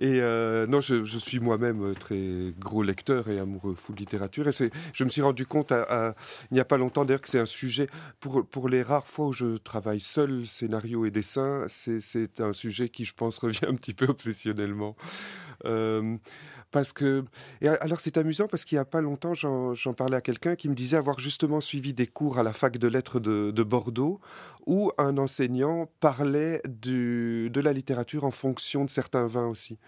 Et 0.00 0.20
euh, 0.20 0.66
non, 0.66 0.80
je, 0.80 1.04
je 1.04 1.18
suis 1.18 1.40
moi-même 1.40 1.94
très 1.94 2.52
gros 2.58 2.82
lecteur 2.82 3.28
et 3.28 3.38
amoureux 3.38 3.74
fou 3.74 3.92
de 3.92 3.98
littérature. 3.98 4.48
Et 4.48 4.70
je 4.92 5.04
me 5.04 5.08
suis 5.08 5.22
rendu 5.22 5.46
compte 5.46 5.72
à 5.72 6.14
il 6.50 6.54
n'y 6.54 6.60
a 6.60 6.64
pas 6.64 6.76
longtemps 6.76 7.04
d'ailleurs 7.04 7.20
que 7.20 7.28
c'est 7.28 7.38
un 7.38 7.46
sujet, 7.46 7.88
pour, 8.20 8.46
pour 8.46 8.68
les 8.68 8.82
rares 8.82 9.06
fois 9.06 9.26
où 9.26 9.32
je 9.32 9.56
travaille 9.56 10.00
seul, 10.00 10.46
scénario 10.46 11.04
et 11.04 11.10
dessin, 11.10 11.66
c'est 11.68 12.40
un 12.40 12.52
sujet 12.52 12.88
qui, 12.88 13.04
je 13.04 13.14
pense, 13.14 13.38
revient 13.40 13.66
un 13.66 13.74
petit 13.74 13.94
peu 13.94 14.06
obsessionnellement. 14.06 14.96
Euh, 15.64 16.16
parce 16.70 16.92
que, 16.92 17.24
et 17.60 17.68
alors 17.68 18.00
c'est 18.00 18.16
amusant 18.16 18.48
parce 18.48 18.64
qu'il 18.64 18.76
n'y 18.76 18.80
a 18.80 18.84
pas 18.84 19.00
longtemps, 19.00 19.34
j'en 19.34 19.94
parlais 19.96 20.16
à 20.16 20.20
quelqu'un 20.20 20.56
qui 20.56 20.68
me 20.68 20.74
disait 20.74 20.96
avoir 20.96 21.18
justement 21.20 21.60
suivi 21.60 21.94
des 21.94 22.06
cours 22.06 22.38
à 22.38 22.42
la 22.42 22.52
fac 22.52 22.78
de 22.78 22.88
lettres 22.88 23.20
de, 23.20 23.62
Bordeaux 23.62 24.20
où 24.66 24.90
un 24.98 25.16
enseignant 25.18 25.88
parlait 26.00 26.60
de 26.64 27.60
la 27.60 27.72
littérature 27.72 28.24
en 28.24 28.30
fonction 28.30 28.84
de 28.84 28.90
certains 28.90 29.26
vins 29.26 29.46
aussi. 29.46 29.78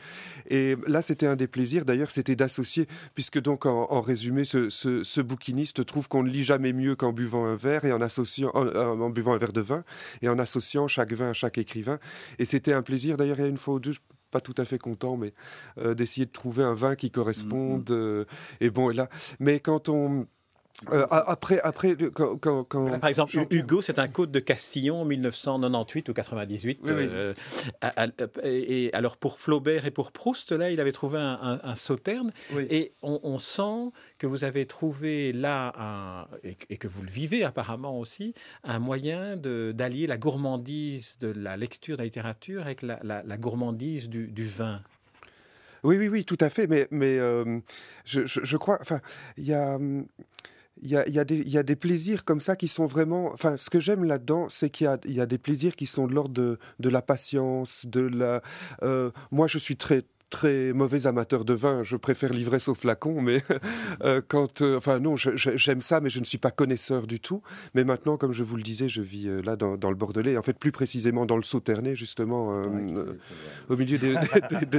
Et 0.48 0.76
là, 0.86 1.02
c'était 1.02 1.26
un 1.26 1.36
des 1.36 1.48
plaisirs, 1.48 1.84
d'ailleurs, 1.84 2.10
c'était 2.10 2.36
d'associer, 2.36 2.86
puisque 3.14 3.40
donc 3.40 3.66
en, 3.66 4.00
résumé, 4.00 4.44
ce, 4.44 4.70
ce, 4.70 5.20
bouquiniste 5.20 5.84
trouve 5.84 6.08
qu'on 6.08 6.22
ne 6.22 6.30
lit 6.30 6.44
jamais 6.44 6.72
mieux 6.72 6.94
qu'en 6.94 7.12
buvant 7.12 7.44
un 7.44 7.56
verre 7.56 7.84
et 7.84 7.92
en 7.92 8.00
associant, 8.00 8.50
en, 8.54 9.10
buvant 9.10 9.34
un 9.34 9.38
verre 9.38 9.52
de 9.52 9.60
vin 9.60 9.84
et 10.22 10.28
en 10.28 10.38
associant 10.38 10.86
chaque 10.86 11.12
vin 11.12 11.30
à 11.30 11.32
chaque 11.32 11.58
écrivain. 11.58 11.98
Et 12.38 12.44
c'était 12.44 12.72
un 12.72 12.82
plaisir, 12.82 13.16
d'ailleurs, 13.16 13.38
il 13.38 13.42
y 13.42 13.46
a 13.46 13.48
une 13.48 13.58
fois 13.58 13.74
ou 13.74 13.80
deux, 13.80 13.94
pas 14.30 14.40
tout 14.40 14.54
à 14.58 14.64
fait 14.64 14.78
content, 14.78 15.16
mais 15.16 15.32
euh, 15.78 15.94
d'essayer 15.94 16.26
de 16.26 16.32
trouver 16.32 16.62
un 16.62 16.74
vin 16.74 16.96
qui 16.96 17.10
corresponde. 17.10 17.90
Mm-hmm. 17.90 17.94
Euh, 17.94 18.24
et 18.60 18.70
bon, 18.70 18.90
et 18.90 18.94
là, 18.94 19.08
mais 19.40 19.60
quand 19.60 19.88
on 19.88 20.26
euh, 20.92 21.06
après, 21.10 21.58
après, 21.60 21.96
quand, 22.14 22.64
par 22.64 23.08
exemple, 23.08 23.36
Hugo, 23.50 23.82
c'est 23.82 23.98
un 23.98 24.06
code 24.06 24.30
de 24.30 24.38
Castillon 24.38 25.04
1998 25.04 26.08
ou 26.08 26.12
98. 26.12 26.80
Euh, 26.86 27.34
et 28.44 28.90
alors 28.92 29.16
pour 29.16 29.40
Flaubert 29.40 29.86
et 29.86 29.90
pour 29.90 30.12
Proust, 30.12 30.52
là, 30.52 30.70
il 30.70 30.80
avait 30.80 30.92
trouvé 30.92 31.18
un, 31.18 31.74
sauterne. 31.74 32.32
Et 32.70 32.92
on, 33.02 33.38
sent 33.38 33.92
que 34.18 34.26
vous 34.26 34.44
avez 34.44 34.66
trouvé 34.66 35.32
là, 35.32 36.28
et, 36.44 36.76
que 36.76 36.86
vous 36.86 37.02
le 37.02 37.10
vivez 37.10 37.44
apparemment 37.44 37.98
aussi, 37.98 38.34
un 38.62 38.78
moyen 38.78 39.36
d'allier 39.36 40.06
la 40.06 40.16
gourmandise 40.16 41.18
de 41.18 41.28
la 41.28 41.56
lecture 41.56 41.96
de 41.96 42.02
la 42.02 42.04
littérature 42.04 42.62
avec 42.62 42.82
la, 42.82 43.36
gourmandise 43.36 44.08
du, 44.08 44.44
vin. 44.44 44.80
Oui, 45.84 45.96
oui, 45.96 46.08
oui, 46.08 46.24
tout 46.24 46.38
à 46.40 46.50
fait. 46.50 46.66
Mais, 46.66 46.86
mais 46.90 47.18
euh, 47.18 47.60
je, 48.04 48.26
je, 48.26 48.56
crois, 48.56 48.78
enfin, 48.80 49.00
il 49.36 49.46
y 49.46 49.54
a 49.54 49.76
hum, 49.76 50.06
il 50.82 50.90
y 50.90 50.96
a, 50.96 51.08
y, 51.08 51.58
a 51.58 51.62
des 51.62 51.76
plaisirs 51.76 52.24
comme 52.24 52.40
ça 52.40 52.56
qui 52.56 52.68
sont 52.68 52.86
vraiment. 52.86 53.32
Enfin, 53.32 53.56
ce 53.56 53.70
que 53.70 53.80
j'aime 53.80 54.04
là-dedans, 54.04 54.48
c'est 54.48 54.70
qu'il 54.70 54.88
y, 55.06 55.12
y 55.12 55.20
a, 55.20 55.26
des 55.26 55.38
plaisirs 55.38 55.76
qui 55.76 55.86
sont 55.86 56.06
de 56.06 56.14
l'ordre 56.14 56.34
de, 56.34 56.58
de, 56.78 56.88
la 56.88 57.02
patience, 57.02 57.86
de 57.86 58.00
la. 58.00 58.42
Euh, 58.82 59.10
moi, 59.30 59.46
je 59.46 59.58
suis 59.58 59.76
très 59.76 60.02
très 60.30 60.72
mauvais 60.72 61.06
amateur 61.06 61.44
de 61.44 61.54
vin, 61.54 61.82
je 61.82 61.96
préfère 61.96 62.32
l'ivresse 62.32 62.68
au 62.68 62.74
flacon, 62.74 63.20
mais 63.20 63.42
euh, 64.04 64.20
quand, 64.26 64.62
euh, 64.62 64.76
enfin 64.76 64.98
non, 64.98 65.16
j'aime 65.16 65.80
ça, 65.80 66.00
mais 66.00 66.10
je 66.10 66.20
ne 66.20 66.24
suis 66.24 66.38
pas 66.38 66.50
connaisseur 66.50 67.06
du 67.06 67.20
tout. 67.20 67.42
Mais 67.74 67.84
maintenant, 67.84 68.16
comme 68.16 68.32
je 68.32 68.42
vous 68.42 68.56
le 68.56 68.62
disais, 68.62 68.88
je 68.88 69.00
vis 69.00 69.28
euh, 69.28 69.40
là 69.42 69.56
dans, 69.56 69.90
le 69.90 69.96
Bordelais, 69.96 70.36
en 70.36 70.42
fait 70.42 70.58
plus 70.58 70.72
précisément 70.72 71.26
dans 71.26 71.36
le 71.36 71.42
Sauternay, 71.42 71.96
justement, 71.96 72.62
au 73.68 73.76
milieu 73.76 73.98
des, 73.98 74.12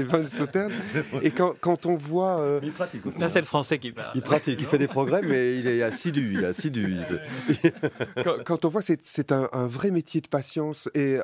vins 0.03 0.21
de 0.21 0.25
Sauterne. 0.25 0.71
Et 1.21 1.31
quand, 1.31 1.53
quand 1.59 1.85
on 1.85 1.95
voit, 1.95 2.59
il 2.63 2.71
pratique 2.71 3.05
aussi, 3.05 3.19
là 3.19 3.29
c'est 3.29 3.39
le 3.39 3.45
français 3.45 3.79
qui 3.79 3.91
parle. 3.91 4.11
Il 4.15 4.21
pratique, 4.21 4.59
il 4.59 4.65
fait 4.65 4.77
des 4.77 4.87
progrès, 4.87 5.21
mais 5.21 5.57
il 5.57 5.67
est 5.67 5.81
assidu, 5.81 6.33
il 6.33 6.43
est 6.43 6.47
assidu. 6.47 6.97
quand, 8.45 8.65
on 8.65 8.69
voit, 8.69 8.81
c'est 8.81 9.31
un, 9.31 9.49
un, 9.51 9.67
vrai 9.67 9.91
métier 9.91 10.21
de 10.21 10.27
patience, 10.27 10.89
et 10.93 11.17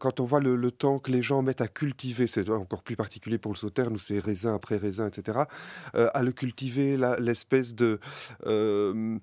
quand 0.00 0.20
on 0.20 0.24
voit 0.24 0.40
le, 0.40 0.56
le, 0.56 0.70
temps 0.70 0.98
que 0.98 1.10
les 1.10 1.22
gens 1.22 1.42
mettent 1.42 1.60
à 1.60 1.68
cultiver, 1.68 2.26
c'est 2.26 2.48
encore 2.50 2.82
plus 2.82 2.96
particulier 3.04 3.36
pour 3.36 3.52
le 3.52 3.58
sauterne 3.58 3.92
où 3.92 3.98
c'est 3.98 4.18
raisin 4.18 4.54
après 4.54 4.78
raisin, 4.78 5.06
etc., 5.06 5.40
euh, 5.94 6.08
à 6.14 6.22
le 6.22 6.32
cultiver, 6.32 6.96
l'espèce 7.18 7.74
de, 7.74 8.00
euh, 8.46 9.18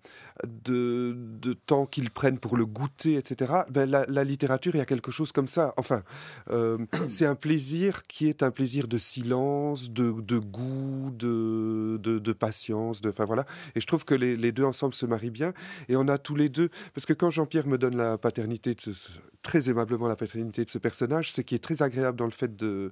de, 0.47 1.53
temps 1.65 1.85
qu'ils 1.85 2.09
prennent 2.09 2.39
pour 2.39 2.57
le 2.57 2.65
goûter, 2.65 3.15
etc., 3.15 3.53
ben, 3.69 3.89
la, 3.89 4.23
littérature, 4.23 4.75
il 4.75 4.79
y 4.79 4.81
a 4.81 4.85
quelque 4.85 5.11
chose 5.11 5.31
comme 5.31 5.47
ça. 5.47 5.73
Enfin, 5.77 6.03
euh, 6.49 6.77
c'est 7.09 7.25
un 7.25 7.35
plaisir 7.35 8.03
qui 8.03 8.27
est 8.27 8.43
un 8.43 8.51
plaisir 8.51 8.87
de 8.87 8.97
silence, 8.97 9.91
de, 9.91 10.11
goût, 10.39 11.11
de, 11.11 12.33
patience, 12.33 13.01
de, 13.01 13.09
enfin 13.09 13.25
voilà. 13.25 13.45
Et 13.75 13.81
je 13.81 13.87
trouve 13.87 14.05
que 14.05 14.15
les, 14.15 14.51
deux 14.51 14.63
ensemble 14.63 14.93
se 14.93 15.05
marient 15.05 15.29
bien. 15.29 15.53
Et 15.89 15.95
on 15.95 16.07
a 16.07 16.17
tous 16.17 16.35
les 16.35 16.49
deux, 16.49 16.69
parce 16.93 17.05
que 17.05 17.13
quand 17.13 17.29
Jean-Pierre 17.29 17.67
me 17.67 17.77
donne 17.77 17.95
la 17.95 18.17
paternité, 18.17 18.75
très 19.41 19.69
aimablement 19.69 20.07
la 20.07 20.15
paternité 20.15 20.65
de 20.65 20.69
ce 20.69 20.77
personnage, 20.77 21.31
ce 21.31 21.41
qui 21.41 21.55
est 21.55 21.59
très 21.59 21.81
agréable 21.81 22.17
dans 22.17 22.25
le 22.25 22.31
fait 22.31 22.55
de 22.55 22.91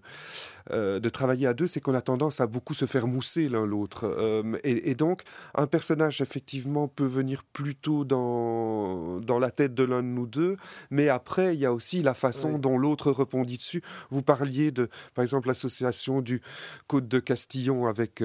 euh, 0.72 1.00
de 1.00 1.10
travailler 1.10 1.48
à 1.48 1.53
deux, 1.53 1.65
c'est 1.65 1.82
qu'on 1.82 1.96
a 1.96 2.01
tendance 2.01 2.41
à 2.41 2.48
beaucoup 2.48 2.74
se 2.74 2.86
faire 2.86 3.08
mousser 3.08 3.50
l'un 3.50 3.65
l'autre. 3.65 4.03
Euh, 4.06 4.58
et, 4.63 4.94
donc, 4.94 5.24
un 5.56 5.65
personnage, 5.65 6.22
effectivement, 6.22 6.88
peut 6.88 7.06
venir 7.06 7.38
plutôt 7.53 8.05
dans, 8.05 9.19
dans 9.19 9.39
la 9.39 9.51
tête 9.51 9.74
de 9.74 9.84
l'un 9.84 10.01
de 10.01 10.08
nous 10.08 10.27
deux, 10.27 10.58
mais 10.89 11.10
après, 11.10 11.55
il 11.55 11.60
y 11.60 11.65
a 11.65 11.74
aussi 11.74 12.01
la 12.01 12.13
façon 12.13 12.58
dont 12.58 12.77
l'autre 12.77 13.12
répondit 13.12 13.58
dessus. 13.58 13.81
Vous 14.10 14.24
parliez 14.24 14.72
de, 14.72 14.89
par 15.13 15.24
exemple, 15.24 15.48
l'association 15.48 16.22
du 16.22 16.41
Côte 16.88 17.08
de 17.08 17.19
Castillon 17.19 17.88
avec 17.88 18.22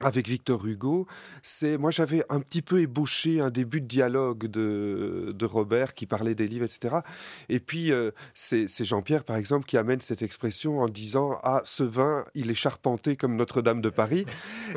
avec 0.00 0.28
Victor 0.28 0.64
Hugo, 0.64 1.06
c'est 1.42 1.76
moi 1.76 1.90
j'avais 1.90 2.24
un 2.28 2.40
petit 2.40 2.62
peu 2.62 2.80
ébauché 2.80 3.40
un 3.40 3.50
début 3.50 3.80
de 3.80 3.86
dialogue 3.86 4.46
de, 4.46 5.34
de 5.36 5.44
Robert 5.44 5.94
qui 5.94 6.06
parlait 6.06 6.34
des 6.34 6.46
livres, 6.46 6.64
etc. 6.64 6.98
Et 7.48 7.58
puis 7.58 7.90
euh, 7.90 8.12
c'est 8.34 8.68
Jean-Pierre 8.84 9.24
par 9.24 9.36
exemple 9.36 9.66
qui 9.66 9.76
amène 9.76 10.00
cette 10.00 10.22
expression 10.22 10.80
en 10.80 10.88
disant 10.88 11.38
ah 11.42 11.62
ce 11.64 11.82
vin 11.82 12.24
il 12.34 12.50
est 12.50 12.54
charpenté 12.54 13.16
comme 13.16 13.34
Notre-Dame 13.36 13.80
de 13.80 13.90
Paris 13.90 14.24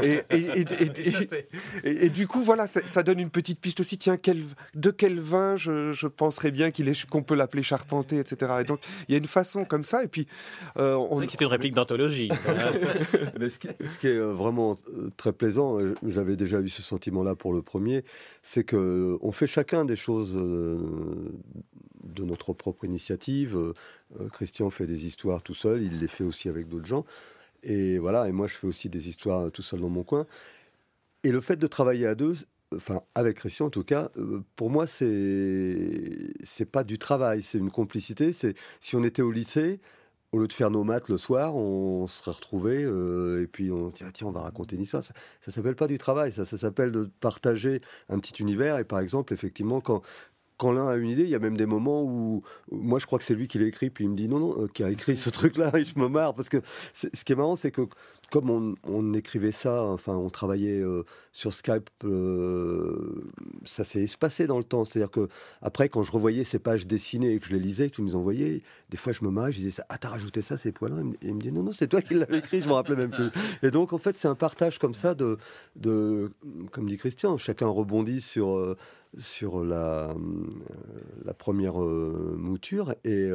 et, 0.01 0.21
et, 0.31 0.65
et, 1.83 2.09
du 2.09 2.27
coup 2.27 2.43
voilà 2.43 2.67
ça, 2.67 3.03
donne 3.03 3.19
une 3.19 3.29
petite 3.29 3.59
piste 3.59 3.79
aussi 3.79 3.97
tiens 3.97 4.17
quel, 4.17 4.43
de 4.73 4.89
quel 4.89 5.19
vin 5.19 5.55
je, 5.55 5.91
je 5.91 6.07
penserais 6.07 6.51
bien 6.51 6.71
qu'il 6.71 6.87
est 6.89 7.05
qu'on 7.05 7.23
peut 7.23 7.35
l'appeler 7.35 7.63
charpenté 7.63 8.17
etc. 8.17 8.53
Et 8.61 8.63
donc 8.63 8.79
il 9.07 9.11
y 9.11 9.15
a 9.15 9.17
une 9.17 9.27
façon 9.27 9.65
comme 9.65 9.83
ça 9.83 10.03
et 10.03 10.07
puis 10.07 10.27
euh, 10.77 10.95
on... 10.95 11.21
c'est 11.21 11.41
une 11.41 11.47
réplique 11.47 11.75
d'anthologie. 11.75 12.29
ce, 13.39 13.49
ce, 13.49 13.97
qui 13.99 14.07
est 14.07 14.15
euh, 14.15 14.33
vraiment 14.33 14.77
très 15.18 15.34
plaisant, 15.34 15.77
j'avais 16.08 16.36
déjà 16.36 16.60
eu 16.62 16.70
ce 16.70 16.82
sentiment-là 16.82 17.36
pour 17.36 17.53
le 17.53 17.62
premier, 17.62 18.03
c'est 18.41 18.63
que 18.63 19.18
on 19.22 19.32
fait 19.32 19.48
chacun 19.48 19.86
des 19.86 19.96
choses 19.96 20.36
euh, 20.36 21.30
de 22.03 22.24
notre 22.24 22.53
propre 22.53 22.86
initiative. 22.86 23.58
Euh, 23.58 24.30
Christian 24.30 24.70
fait 24.70 24.88
des 24.88 25.06
histoires 25.06 25.44
tout 25.44 25.53
seul, 25.53 25.82
il 25.82 26.00
les 26.00 26.08
fait 26.08 26.24
aussi 26.24 26.50
avec 26.50 26.68
d'autres 26.68 26.86
gens. 26.86 27.06
Et 27.63 28.00
voilà, 28.00 28.27
et 28.27 28.32
moi 28.32 28.48
je 28.48 28.56
fais 28.56 28.68
aussi 28.68 28.89
des 28.89 29.10
histoires 29.10 29.51
tout 29.51 29.62
seul 29.62 29.82
dans 29.82 29.89
mon 29.89 30.03
coin. 30.03 30.25
Et 31.24 31.32
le 31.32 31.41
fait 31.41 31.58
de 31.58 31.68
travailler 31.68 32.08
à 32.08 32.15
deux, 32.15 32.36
enfin 32.75 33.01
avec 33.15 33.38
Christian 33.38 33.68
en 33.68 33.70
tout 33.70 33.84
cas, 33.84 34.10
euh, 34.18 34.44
pour 34.56 34.70
moi 34.70 34.88
c'est 34.88 36.34
c'est 36.44 36.65
pas 36.65 36.84
du 36.84 36.98
travail, 36.98 37.44
c'est 37.44 37.60
une 37.60 37.72
complicité. 37.72 38.34
C'est 38.34 38.56
si 38.80 38.96
on 38.96 39.03
était 39.03 39.22
au 39.22 39.32
lycée, 39.32 39.80
au 40.31 40.39
lieu 40.39 40.47
de 40.47 40.53
faire 40.53 40.71
nos 40.71 40.83
maths 40.83 41.09
le 41.09 41.17
soir, 41.17 41.55
on 41.55 42.07
serait 42.07 42.31
retrouvés 42.31 42.83
euh, 42.83 43.43
et 43.43 43.47
puis 43.47 43.71
on 43.71 43.89
dit 43.89 44.03
tiens 44.13 44.27
on 44.27 44.31
va 44.31 44.41
raconter 44.41 44.75
histoire. 44.77 45.03
Ça, 45.03 45.13
ça 45.41 45.51
s'appelle 45.51 45.75
pas 45.75 45.88
du 45.88 45.97
travail, 45.97 46.31
ça, 46.31 46.45
ça 46.45 46.57
s'appelle 46.57 46.91
de 46.91 47.09
partager 47.19 47.81
un 48.09 48.19
petit 48.19 48.41
univers. 48.41 48.77
Et 48.77 48.85
par 48.85 49.00
exemple, 49.00 49.33
effectivement, 49.33 49.81
quand 49.81 50.01
quand 50.57 50.71
l'un 50.71 50.88
a 50.88 50.95
une 50.95 51.09
idée, 51.09 51.23
il 51.23 51.29
y 51.29 51.35
a 51.35 51.39
même 51.39 51.57
des 51.57 51.65
moments 51.65 52.03
où, 52.03 52.43
moi 52.71 53.00
je 53.00 53.07
crois 53.07 53.17
que 53.17 53.25
c'est 53.25 53.33
lui 53.33 53.47
qui 53.47 53.57
l'a 53.57 53.65
écrit, 53.65 53.89
puis 53.89 54.03
il 54.03 54.11
me 54.11 54.15
dit 54.15 54.29
non, 54.29 54.38
non, 54.38 54.63
euh, 54.63 54.67
qui 54.67 54.83
a 54.83 54.91
écrit 54.91 55.17
ce 55.17 55.31
truc-là, 55.31 55.71
et 55.73 55.83
je 55.83 55.97
me 55.97 56.07
marre, 56.07 56.35
parce 56.35 56.50
que 56.50 56.57
ce 56.93 57.07
qui 57.07 57.33
est 57.33 57.35
marrant, 57.35 57.55
c'est 57.55 57.71
que 57.71 57.81
comme 58.31 58.75
on, 58.83 59.13
écrivait 59.13 59.51
ça, 59.51 59.83
enfin 59.83 60.15
on 60.15 60.29
travaillait 60.29 60.79
euh, 60.79 61.03
sur 61.33 61.53
Skype, 61.53 61.89
euh, 62.05 63.29
ça 63.65 63.83
s'est 63.83 64.01
espacé 64.01 64.47
dans 64.47 64.57
le 64.57 64.63
temps. 64.63 64.85
C'est-à-dire 64.85 65.11
que 65.11 65.27
après, 65.61 65.89
quand 65.89 66.01
je 66.01 66.11
revoyais 66.13 66.45
ces 66.45 66.57
pages 66.57 66.88
dessinées 66.88 67.33
et 67.33 67.39
que 67.39 67.47
je 67.47 67.51
les 67.51 67.59
lisais, 67.59 67.89
que 67.89 67.95
tu 67.95 68.01
nous 68.01 68.15
envoyais, 68.15 68.61
des 68.89 68.97
fois 68.97 69.11
je 69.11 69.23
me 69.25 69.29
marrais, 69.29 69.51
je 69.51 69.59
disais 69.59 69.83
ah 69.89 69.97
t'as 69.97 70.09
rajouté 70.09 70.41
ça 70.41 70.57
ces 70.57 70.71
poils-là, 70.71 71.01
et 71.21 71.27
il 71.27 71.35
me 71.35 71.41
dit 71.41 71.51
non 71.51 71.61
non 71.61 71.73
c'est 71.73 71.88
toi 71.88 72.01
qui 72.01 72.13
l'avais 72.13 72.38
écrit, 72.39 72.61
je 72.61 72.69
me 72.69 72.73
rappelais 72.73 72.95
même 72.95 73.11
plus. 73.11 73.29
Et 73.63 73.69
donc 73.69 73.91
en 73.91 73.97
fait 73.97 74.15
c'est 74.15 74.29
un 74.29 74.35
partage 74.35 74.79
comme 74.79 74.93
ça 74.93 75.13
de, 75.13 75.38
de, 75.75 76.31
comme 76.71 76.88
dit 76.88 76.97
Christian, 76.97 77.38
chacun 77.38 77.67
rebondit 77.67 78.21
sur 78.21 78.57
euh, 78.57 78.77
sur 79.17 79.65
la, 79.65 80.15
la 81.25 81.33
première 81.33 81.75
mouture 81.75 82.95
et 83.03 83.29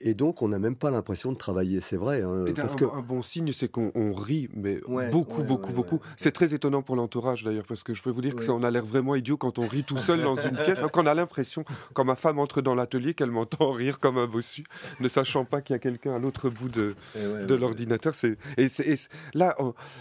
et 0.00 0.14
donc, 0.14 0.42
on 0.42 0.48
n'a 0.48 0.60
même 0.60 0.76
pas 0.76 0.90
l'impression 0.90 1.32
de 1.32 1.36
travailler, 1.36 1.80
c'est 1.80 1.96
vrai. 1.96 2.22
Hein, 2.22 2.44
parce 2.54 2.74
un, 2.74 2.76
que... 2.76 2.84
un 2.84 3.00
bon 3.00 3.20
signe, 3.20 3.52
c'est 3.52 3.68
qu'on 3.68 4.12
rit, 4.12 4.48
mais 4.54 4.80
beaucoup, 5.10 5.42
beaucoup, 5.42 5.72
beaucoup. 5.72 6.00
C'est 6.16 6.30
très 6.30 6.54
étonnant 6.54 6.82
pour 6.82 6.94
l'entourage, 6.94 7.42
d'ailleurs, 7.42 7.66
parce 7.66 7.82
que 7.82 7.94
je 7.94 8.02
peux 8.02 8.10
vous 8.10 8.20
dire 8.20 8.36
qu'on 8.36 8.62
a 8.62 8.70
l'air 8.70 8.84
vraiment 8.84 9.16
idiot 9.16 9.36
quand 9.36 9.58
on 9.58 9.66
rit 9.66 9.82
tout 9.82 9.96
seul 9.96 10.22
dans 10.22 10.36
une 10.36 10.56
pièce. 10.56 10.78
Quand 10.92 11.02
on 11.02 11.06
a 11.06 11.14
l'impression, 11.14 11.64
quand 11.94 12.04
ma 12.04 12.14
femme 12.14 12.38
entre 12.38 12.60
dans 12.60 12.76
l'atelier, 12.76 13.14
qu'elle 13.14 13.32
m'entend 13.32 13.70
rire 13.72 13.98
comme 13.98 14.18
un 14.18 14.28
bossu, 14.28 14.64
ne 15.00 15.08
sachant 15.08 15.44
pas 15.44 15.60
qu'il 15.60 15.74
y 15.74 15.76
a 15.76 15.80
quelqu'un 15.80 16.14
à 16.14 16.18
l'autre 16.18 16.48
bout 16.48 16.68
de, 16.68 16.94
de 17.16 17.54
l'ordinateur. 17.54 18.12
Et, 18.56 18.68
là, 19.34 19.56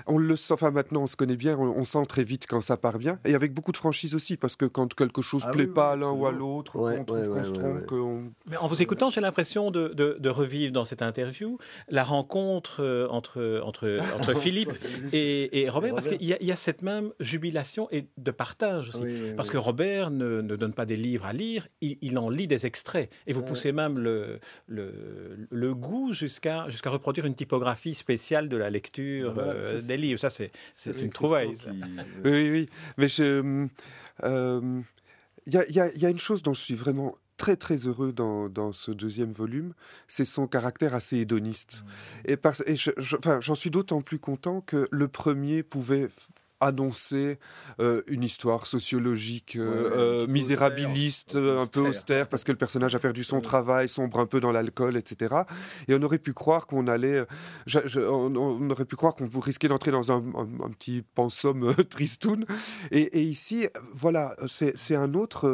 on, 0.06 0.18
le 0.18 0.36
sent, 0.36 0.54
enfin 0.54 0.70
maintenant, 0.70 1.02
on 1.04 1.08
se 1.08 1.16
connaît 1.16 1.36
bien, 1.36 1.58
on, 1.58 1.84
sent 1.84 2.06
très 2.08 2.24
vite 2.24 2.46
quand 2.48 2.62
ça 2.62 2.78
part 2.78 3.00
bien. 3.00 3.20
Et 3.26 3.34
avec 3.34 3.54
beaucoup 3.54 3.72
de 3.72 3.78
franchise 3.78 4.14
aussi, 4.14 4.38
parce 4.38 4.56
que 4.56 4.66
quand 4.66 4.94
quelque 4.94 5.24
chose 5.24 5.44
ne 5.46 5.50
ah 5.50 5.54
plaît 5.54 5.68
pas 5.68 5.92
à 5.92 5.96
l'un 5.96 6.12
ou 6.12 6.28
à 6.28 6.32
l'autre, 6.32 6.76
on 6.76 7.04
trouve 7.04 7.30
qu'on 7.30 7.44
se 7.44 7.52
trompe. 7.52 8.32
Mais 8.46 8.58
en 8.58 8.68
vous 8.68 8.82
écoutant, 8.82 9.10
j'ai 9.10 9.22
l'impression 9.22 9.57
de 9.72 9.88
de, 9.94 10.30
revivre 10.30 10.72
dans 10.72 10.86
cette 10.86 11.02
interview 11.02 11.58
la 11.90 12.04
rencontre 12.04 12.82
euh, 12.82 13.08
entre, 13.10 13.62
entre, 13.64 14.00
entre 14.20 14.34
Philippe 14.36 14.72
et, 15.14 15.68
Robert, 15.70 15.94
parce 15.94 16.08
qu'il 16.08 16.22
y, 16.24 16.52
a 16.52 16.56
cette 16.56 16.82
même 16.82 17.12
jubilation 17.20 17.88
et 17.92 18.08
de 18.18 18.32
partage 18.32 18.90
aussi. 18.90 19.04
parce 19.36 19.50
que 19.50 19.58
Robert 19.58 20.12
ne, 20.12 20.42
donne 20.42 20.74
pas 20.74 20.86
des 20.86 20.96
livres 20.96 21.26
à 21.26 21.34
lire, 21.34 21.68
il, 21.82 22.18
en 22.18 22.30
lit 22.30 22.48
des 22.48 22.66
extraits. 22.66 23.10
Et 23.26 23.34
vous 23.34 23.44
poussez 23.44 23.72
même 23.72 24.00
le, 24.00 24.40
le, 24.68 25.48
le 25.50 25.76
goût 25.76 26.14
jusqu'à 26.14 26.66
jusqu'à 26.70 26.90
reproduire 26.90 27.26
une 27.26 27.36
typographie 27.36 27.94
spéciale 27.94 28.50
de 28.50 28.58
la 28.58 28.70
lecture 28.70 29.36
euh, 29.38 29.82
des 29.82 29.98
livres. 29.98 30.20
Ça, 30.20 30.30
c'est 30.30 30.52
une 31.02 31.12
trouvaille. 31.12 31.54
Oui, 32.24 32.50
oui. 32.50 32.70
Mais 32.98 33.08
je. 33.08 33.68
Euh, 34.24 34.82
il 35.46 35.54
y, 35.54 36.00
y, 36.00 36.06
a 36.06 36.10
une 36.10 36.20
chose 36.20 36.44
dont 36.44 36.54
je 36.54 36.62
suis 36.62 36.74
vraiment 36.74 37.16
très 37.38 37.56
très 37.56 37.88
heureux 37.88 38.12
dans, 38.12 38.50
dans 38.50 38.72
ce 38.72 38.92
deuxième 38.92 39.32
volume, 39.32 39.74
c'est 40.08 40.26
son 40.26 40.48
caractère 40.48 40.96
assez 40.96 41.18
hédoniste. 41.18 41.84
Mmh. 41.84 42.32
Et, 42.32 42.38
parce, 42.38 42.64
et 42.68 42.76
j'en 42.76 43.56
suis 43.56 43.70
d'autant 43.70 44.02
plus 44.02 44.20
content 44.20 44.62
que 44.62 44.88
le 44.92 45.08
premier 45.08 45.64
pouvait 45.64 46.10
annoncer 46.60 47.40
euh, 47.80 48.02
une 48.08 48.24
histoire 48.24 48.66
sociologique 48.66 49.56
euh, 49.56 50.24
euh, 50.24 50.28
misérabiliste, 50.28 51.36
un 51.36 51.68
peu 51.68 51.82
austère, 51.82 52.28
parce 52.28 52.44
que 52.44 52.52
le 52.52 52.58
personnage 52.58 52.96
a 52.96 53.00
perdu 53.00 53.24
son 53.24 53.42
travail, 53.42 53.88
sombre 53.88 54.20
un 54.20 54.26
peu 54.26 54.40
dans 54.40 54.52
l'alcool, 54.52 54.98
etc. 54.98 55.36
Et 55.88 55.94
on 55.94 56.02
aurait 56.02 56.18
pu 56.18 56.34
croire 56.34 56.68
qu'on 56.68 56.88
allait, 56.88 57.24
on, 57.96 58.70
aurait 58.70 58.86
pu 58.86 58.96
croire 58.96 59.16
qu'on 59.16 59.40
risquait 59.40 59.68
d'entrer 59.68 59.92
dans 59.92 60.12
un, 60.12 60.18
un, 60.18 60.70
petit 60.72 61.04
pensum 61.16 61.74
tristoun. 61.90 62.46
Et, 62.92 63.20
et, 63.20 63.24
ici, 63.24 63.68
voilà, 63.94 64.36
c'est 64.48 64.96
un 64.96 65.14
autre 65.14 65.48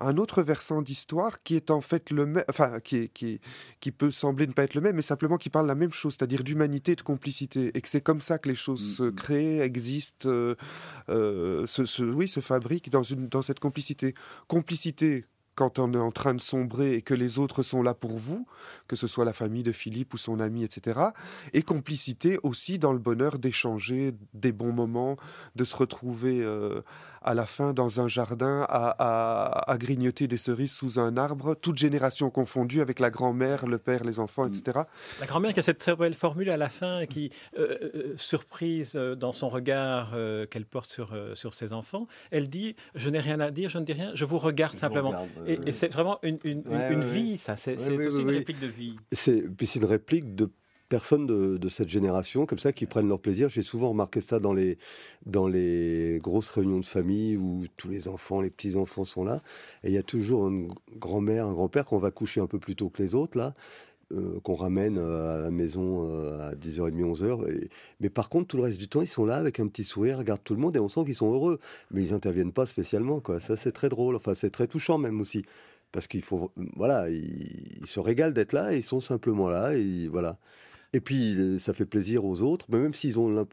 un 0.00 0.16
autre 0.16 0.42
versant 0.42 0.82
d'histoire 0.82 1.42
qui 1.42 1.56
est 1.56 1.70
en 1.70 1.80
fait 1.80 2.10
le 2.10 2.26
même, 2.26 2.44
enfin, 2.48 2.80
qui, 2.80 3.08
qui, 3.10 3.40
qui 3.80 3.92
peut 3.92 4.10
sembler 4.10 4.46
ne 4.46 4.52
pas 4.52 4.64
être 4.64 4.74
le 4.74 4.80
même, 4.80 4.96
mais 4.96 5.02
simplement 5.02 5.36
qui 5.36 5.50
parle 5.50 5.66
la 5.66 5.74
même 5.74 5.92
chose, 5.92 6.16
c'est-à-dire 6.18 6.44
d'humanité 6.44 6.92
et 6.92 6.96
de 6.96 7.02
complicité. 7.02 7.70
Et 7.74 7.80
que 7.80 7.88
c'est 7.88 8.00
comme 8.00 8.20
ça 8.20 8.38
que 8.38 8.48
les 8.48 8.54
choses 8.54 8.82
mm, 8.82 8.92
se 8.96 9.02
mm. 9.04 9.14
créent, 9.14 9.60
existent, 9.60 10.28
euh, 10.28 10.54
euh, 11.08 11.66
se, 11.66 12.02
oui, 12.02 12.28
se 12.28 12.40
fabriquent 12.40 12.90
dans, 12.90 13.02
une, 13.02 13.28
dans 13.28 13.42
cette 13.42 13.60
complicité. 13.60 14.14
Complicité 14.48 15.24
quand 15.56 15.78
on 15.78 15.92
est 15.94 15.98
en 15.98 16.12
train 16.12 16.34
de 16.34 16.40
sombrer 16.40 16.94
et 16.94 17.02
que 17.02 17.14
les 17.14 17.38
autres 17.38 17.62
sont 17.62 17.82
là 17.82 17.94
pour 17.94 18.16
vous, 18.16 18.46
que 18.86 18.94
ce 18.94 19.06
soit 19.06 19.24
la 19.24 19.32
famille 19.32 19.62
de 19.62 19.72
Philippe 19.72 20.12
ou 20.12 20.18
son 20.18 20.38
ami, 20.38 20.62
etc. 20.62 21.00
Et 21.54 21.62
complicité 21.62 22.38
aussi 22.42 22.78
dans 22.78 22.92
le 22.92 22.98
bonheur 22.98 23.38
d'échanger 23.38 24.12
des 24.34 24.52
bons 24.52 24.72
moments, 24.72 25.16
de 25.56 25.64
se 25.64 25.74
retrouver 25.74 26.42
euh, 26.42 26.82
à 27.26 27.34
la 27.34 27.44
fin 27.44 27.72
dans 27.72 28.00
un 28.00 28.08
jardin 28.08 28.64
à, 28.68 29.76
grignoter 29.78 30.28
des 30.28 30.36
cerises 30.36 30.72
sous 30.72 30.98
un 30.98 31.16
arbre, 31.16 31.54
toute 31.54 31.76
génération 31.76 32.30
confondue 32.30 32.80
avec 32.80 33.00
la 33.00 33.10
grand-mère, 33.10 33.66
le 33.66 33.78
père, 33.78 34.04
les 34.04 34.18
enfants, 34.18 34.46
etc. 34.46 34.80
La 35.20 35.26
grand-mère 35.26 35.52
qui 35.52 35.60
a 35.60 35.62
cette 35.62 35.78
très 35.78 35.94
belle 35.94 36.14
formule 36.14 36.48
à 36.50 36.56
la 36.56 36.68
fin 36.68 37.04
qui, 37.06 37.30
euh, 37.58 37.90
euh, 37.94 38.14
surprise 38.16 38.94
dans 38.94 39.32
son 39.32 39.48
regard 39.48 40.14
qu'elle 40.50 40.64
porte 40.64 40.90
sur, 40.90 41.14
sur 41.34 41.52
ses 41.52 41.72
enfants, 41.72 42.06
elle 42.30 42.48
dit, 42.48 42.76
je 42.94 43.10
n'ai 43.10 43.20
rien 43.20 43.40
à 43.40 43.50
dire, 43.50 43.68
je 43.68 43.78
ne 43.78 43.84
dis 43.84 43.92
rien, 43.92 44.12
je 44.14 44.24
vous 44.24 44.38
regarde 44.38 44.78
simplement. 44.78 45.26
Et, 45.46 45.72
c'est 45.72 45.92
vraiment 45.92 46.18
une, 46.22 46.38
une, 46.44 47.04
vie, 47.04 47.36
ça. 47.36 47.56
C'est 47.56 47.76
aussi 47.76 48.22
une 48.22 48.30
réplique 48.30 48.60
de 48.60 48.66
vie. 48.66 48.96
C'est 49.12 49.74
une 49.74 49.84
réplique 49.84 50.34
de 50.34 50.48
personnes 50.88 51.26
de, 51.26 51.68
cette 51.68 51.88
génération, 51.88 52.46
comme 52.46 52.58
ça, 52.58 52.72
qui 52.72 52.86
prennent 52.86 53.08
leur 53.08 53.20
plaisir. 53.20 53.48
J'ai 53.48 53.62
souvent 53.62 53.90
remarqué 53.90 54.20
ça 54.20 54.38
dans 54.38 54.54
les, 54.54 54.78
dans 55.24 55.48
les 55.48 56.20
grosses 56.22 56.48
réunions 56.48 56.80
de 56.80 56.86
famille 56.86 57.36
où 57.36 57.64
tous 57.76 57.88
les 57.88 58.08
enfants, 58.08 58.40
les 58.40 58.50
petits-enfants 58.50 59.04
sont 59.04 59.24
là. 59.24 59.42
Et 59.84 59.88
il 59.88 59.94
y 59.94 59.98
a 59.98 60.02
toujours 60.02 60.48
une 60.48 60.72
grand-mère, 60.96 61.46
un 61.46 61.52
grand-père 61.52 61.84
qu'on 61.84 61.98
va 61.98 62.10
coucher 62.10 62.40
un 62.40 62.46
peu 62.46 62.58
plus 62.58 62.76
tôt 62.76 62.88
que 62.88 63.02
les 63.02 63.14
autres, 63.14 63.36
là. 63.38 63.54
Euh, 64.12 64.38
qu'on 64.44 64.54
ramène 64.54 64.98
euh, 64.98 65.36
à 65.36 65.40
la 65.40 65.50
maison 65.50 66.08
euh, 66.08 66.50
à 66.50 66.54
10h30, 66.54 67.02
11h. 67.02 67.68
mais 67.98 68.08
par 68.08 68.28
contre, 68.28 68.46
tout 68.46 68.56
le 68.56 68.62
reste 68.62 68.78
du 68.78 68.86
temps, 68.86 69.02
ils 69.02 69.08
sont 69.08 69.26
là 69.26 69.34
avec 69.34 69.58
un 69.58 69.66
petit 69.66 69.82
sourire, 69.82 70.18
regardent 70.18 70.44
tout 70.44 70.54
le 70.54 70.60
monde 70.60 70.76
et 70.76 70.78
on 70.78 70.88
sent 70.88 71.04
qu'ils 71.04 71.16
sont 71.16 71.32
heureux. 71.32 71.58
Mais 71.90 72.04
ils 72.04 72.12
n'interviennent 72.12 72.52
pas 72.52 72.66
spécialement. 72.66 73.18
Quoi. 73.18 73.40
Ça, 73.40 73.56
c'est 73.56 73.72
très 73.72 73.88
drôle. 73.88 74.14
Enfin, 74.14 74.34
c'est 74.34 74.50
très 74.50 74.68
touchant 74.68 74.98
même 74.98 75.20
aussi. 75.20 75.44
Parce 75.90 76.06
qu'il 76.06 76.22
faut. 76.22 76.52
Voilà, 76.76 77.10
ils, 77.10 77.84
se 77.86 77.98
régalent 77.98 78.32
d'être 78.32 78.52
là 78.52 78.72
et 78.72 78.76
ils 78.76 78.82
sont 78.84 79.00
simplement 79.00 79.48
là. 79.48 79.74
Et 79.74 80.06
voilà. 80.06 80.38
Et 80.96 81.00
puis, 81.00 81.58
ça 81.60 81.74
fait 81.74 81.84
plaisir 81.84 82.24
aux 82.24 82.40
autres, 82.40 82.64
mais 82.70 82.78
même, 82.78 82.94
s'ils 82.94 83.18
ont 83.18 83.46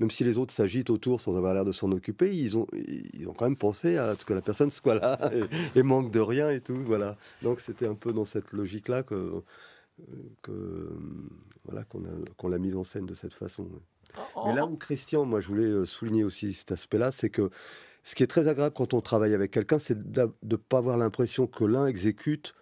même 0.00 0.10
si 0.10 0.24
les 0.24 0.36
autres 0.36 0.52
s'agitent 0.52 0.90
autour 0.90 1.20
sans 1.20 1.36
avoir 1.36 1.54
l'air 1.54 1.64
de 1.64 1.70
s'en 1.70 1.92
occuper, 1.92 2.34
ils 2.36 2.58
ont, 2.58 2.66
ils 3.14 3.28
ont 3.28 3.34
quand 3.34 3.44
même 3.44 3.56
pensé 3.56 3.96
à 3.98 4.16
ce 4.18 4.24
que 4.24 4.34
la 4.34 4.42
personne 4.42 4.72
soit 4.72 4.96
là 4.96 5.16
et, 5.32 5.78
et 5.78 5.82
manque 5.84 6.10
de 6.10 6.18
rien 6.18 6.50
et 6.50 6.60
tout. 6.60 6.74
Voilà. 6.84 7.16
Donc, 7.42 7.60
c'était 7.60 7.86
un 7.86 7.94
peu 7.94 8.12
dans 8.12 8.24
cette 8.24 8.50
logique-là 8.50 9.04
que 9.04 9.44
que 10.42 10.52
voilà 11.64 11.84
qu'on 11.84 12.48
l'a 12.48 12.58
mise 12.58 12.76
en 12.76 12.84
scène 12.84 13.06
de 13.06 13.14
cette 13.14 13.34
façon. 13.34 13.68
Mais 14.46 14.54
là 14.54 14.66
où 14.66 14.76
Christian, 14.76 15.24
moi 15.24 15.40
je 15.40 15.48
voulais 15.48 15.86
souligner 15.86 16.24
aussi 16.24 16.52
cet 16.52 16.72
aspect-là, 16.72 17.12
c'est 17.12 17.30
que 17.30 17.50
ce 18.02 18.14
qui 18.14 18.22
est 18.22 18.28
très 18.28 18.48
agréable 18.48 18.74
quand 18.76 18.94
on 18.94 19.00
travaille 19.00 19.34
avec 19.34 19.50
quelqu'un, 19.50 19.78
c'est 19.78 20.10
de 20.12 20.32
ne 20.42 20.56
pas 20.56 20.78
avoir 20.78 20.96
l'impression 20.96 21.46
que 21.46 21.64
l'un 21.64 21.86
exécute 21.86 22.54
euh, 22.54 22.57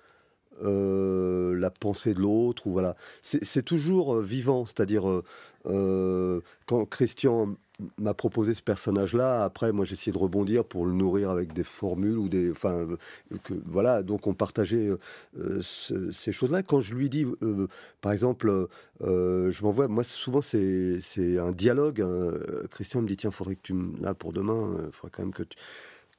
la 0.63 1.71
pensée 1.71 2.15
de 2.15 2.21
l'autre 2.21 2.67
ou 2.67 2.73
voilà 2.73 2.97
c'est 3.23 3.65
toujours 3.65 4.17
euh, 4.17 4.23
vivant 4.23 4.67
c'est-à-dire 4.67 5.23
euh, 5.67 6.41
quand 6.67 6.85
Christian 6.87 7.57
m'a 7.99 8.15
proposé 8.15 8.55
ce 8.55 8.63
personnage-là. 8.63 9.45
Après, 9.45 9.71
moi, 9.71 9.85
j'ai 9.85 9.95
essayé 9.95 10.11
de 10.11 10.17
rebondir 10.17 10.65
pour 10.65 10.87
le 10.87 10.93
nourrir 10.93 11.29
avec 11.29 11.53
des 11.53 11.65
formules 11.65 12.17
ou 12.17 12.29
des, 12.31 12.51
enfin, 12.51 12.87
que, 13.45 13.53
voilà. 13.67 14.03
Donc, 14.03 14.27
on 14.27 14.33
partageait 14.33 14.89
ces 15.61 16.33
choses-là. 16.33 16.63
Quand 16.63 16.81
je 16.81 16.95
lui 16.95 17.11
dis, 17.11 17.27
par 18.01 18.13
exemple, 18.13 18.69
je 19.03 19.63
m'envoie. 19.63 19.89
Moi, 19.89 20.05
souvent, 20.05 20.41
c'est 20.41 20.99
un 21.39 21.51
dialogue. 21.51 22.01
Hein. 22.01 22.33
Christian 22.71 23.03
me 23.03 23.09
dit, 23.09 23.17
tiens, 23.17 23.31
faudrait 23.31 23.57
que 23.57 23.63
tu 23.63 23.75
me, 23.75 24.01
là 24.01 24.15
pour 24.15 24.33
demain, 24.33 24.75
il 24.87 24.93
faudrait 24.93 25.11
quand 25.15 25.23
même 25.25 25.35
que 25.35 25.43
tu 25.43 25.59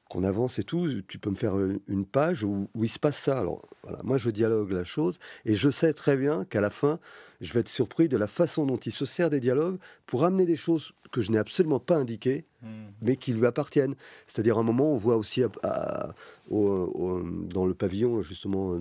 qu'on 0.08 0.24
avance 0.24 0.58
et 0.58 0.64
tout, 0.64 1.02
tu 1.06 1.18
peux 1.18 1.30
me 1.30 1.36
faire 1.36 1.54
une 1.86 2.06
page 2.06 2.42
où, 2.42 2.68
il 2.80 2.88
se 2.88 2.98
passe 2.98 3.18
ça. 3.18 3.38
Alors 3.38 3.68
voilà, 3.82 4.00
moi 4.02 4.16
je 4.16 4.30
dialogue 4.30 4.72
la 4.72 4.84
chose 4.84 5.18
et 5.44 5.54
je 5.54 5.68
sais 5.68 5.92
très 5.92 6.16
bien 6.16 6.44
qu'à 6.46 6.60
la 6.60 6.70
fin, 6.70 6.98
je 7.40 7.52
vais 7.52 7.60
être 7.60 7.68
surpris 7.68 8.08
de 8.08 8.16
la 8.16 8.26
façon 8.26 8.64
dont 8.66 8.78
il 8.78 8.92
se 8.92 9.04
sert 9.04 9.30
des 9.30 9.38
dialogues 9.38 9.78
pour 10.06 10.24
amener 10.24 10.46
des 10.46 10.56
choses 10.56 10.92
que 11.12 11.20
je 11.20 11.30
n'ai 11.30 11.38
absolument 11.38 11.78
pas 11.78 11.96
indiquées, 11.96 12.44
hmm. 12.62 12.86
mais 13.02 13.16
qui 13.16 13.32
lui 13.32 13.46
appartiennent. 13.46 13.94
C'est-à-dire 14.26 14.56
à 14.56 14.60
un 14.60 14.64
moment, 14.64 14.92
on 14.92 14.96
voit 14.96 15.16
aussi 15.16 15.42
dans 16.50 17.66
le 17.66 17.74
pavillon, 17.74 18.20
justement, 18.22 18.78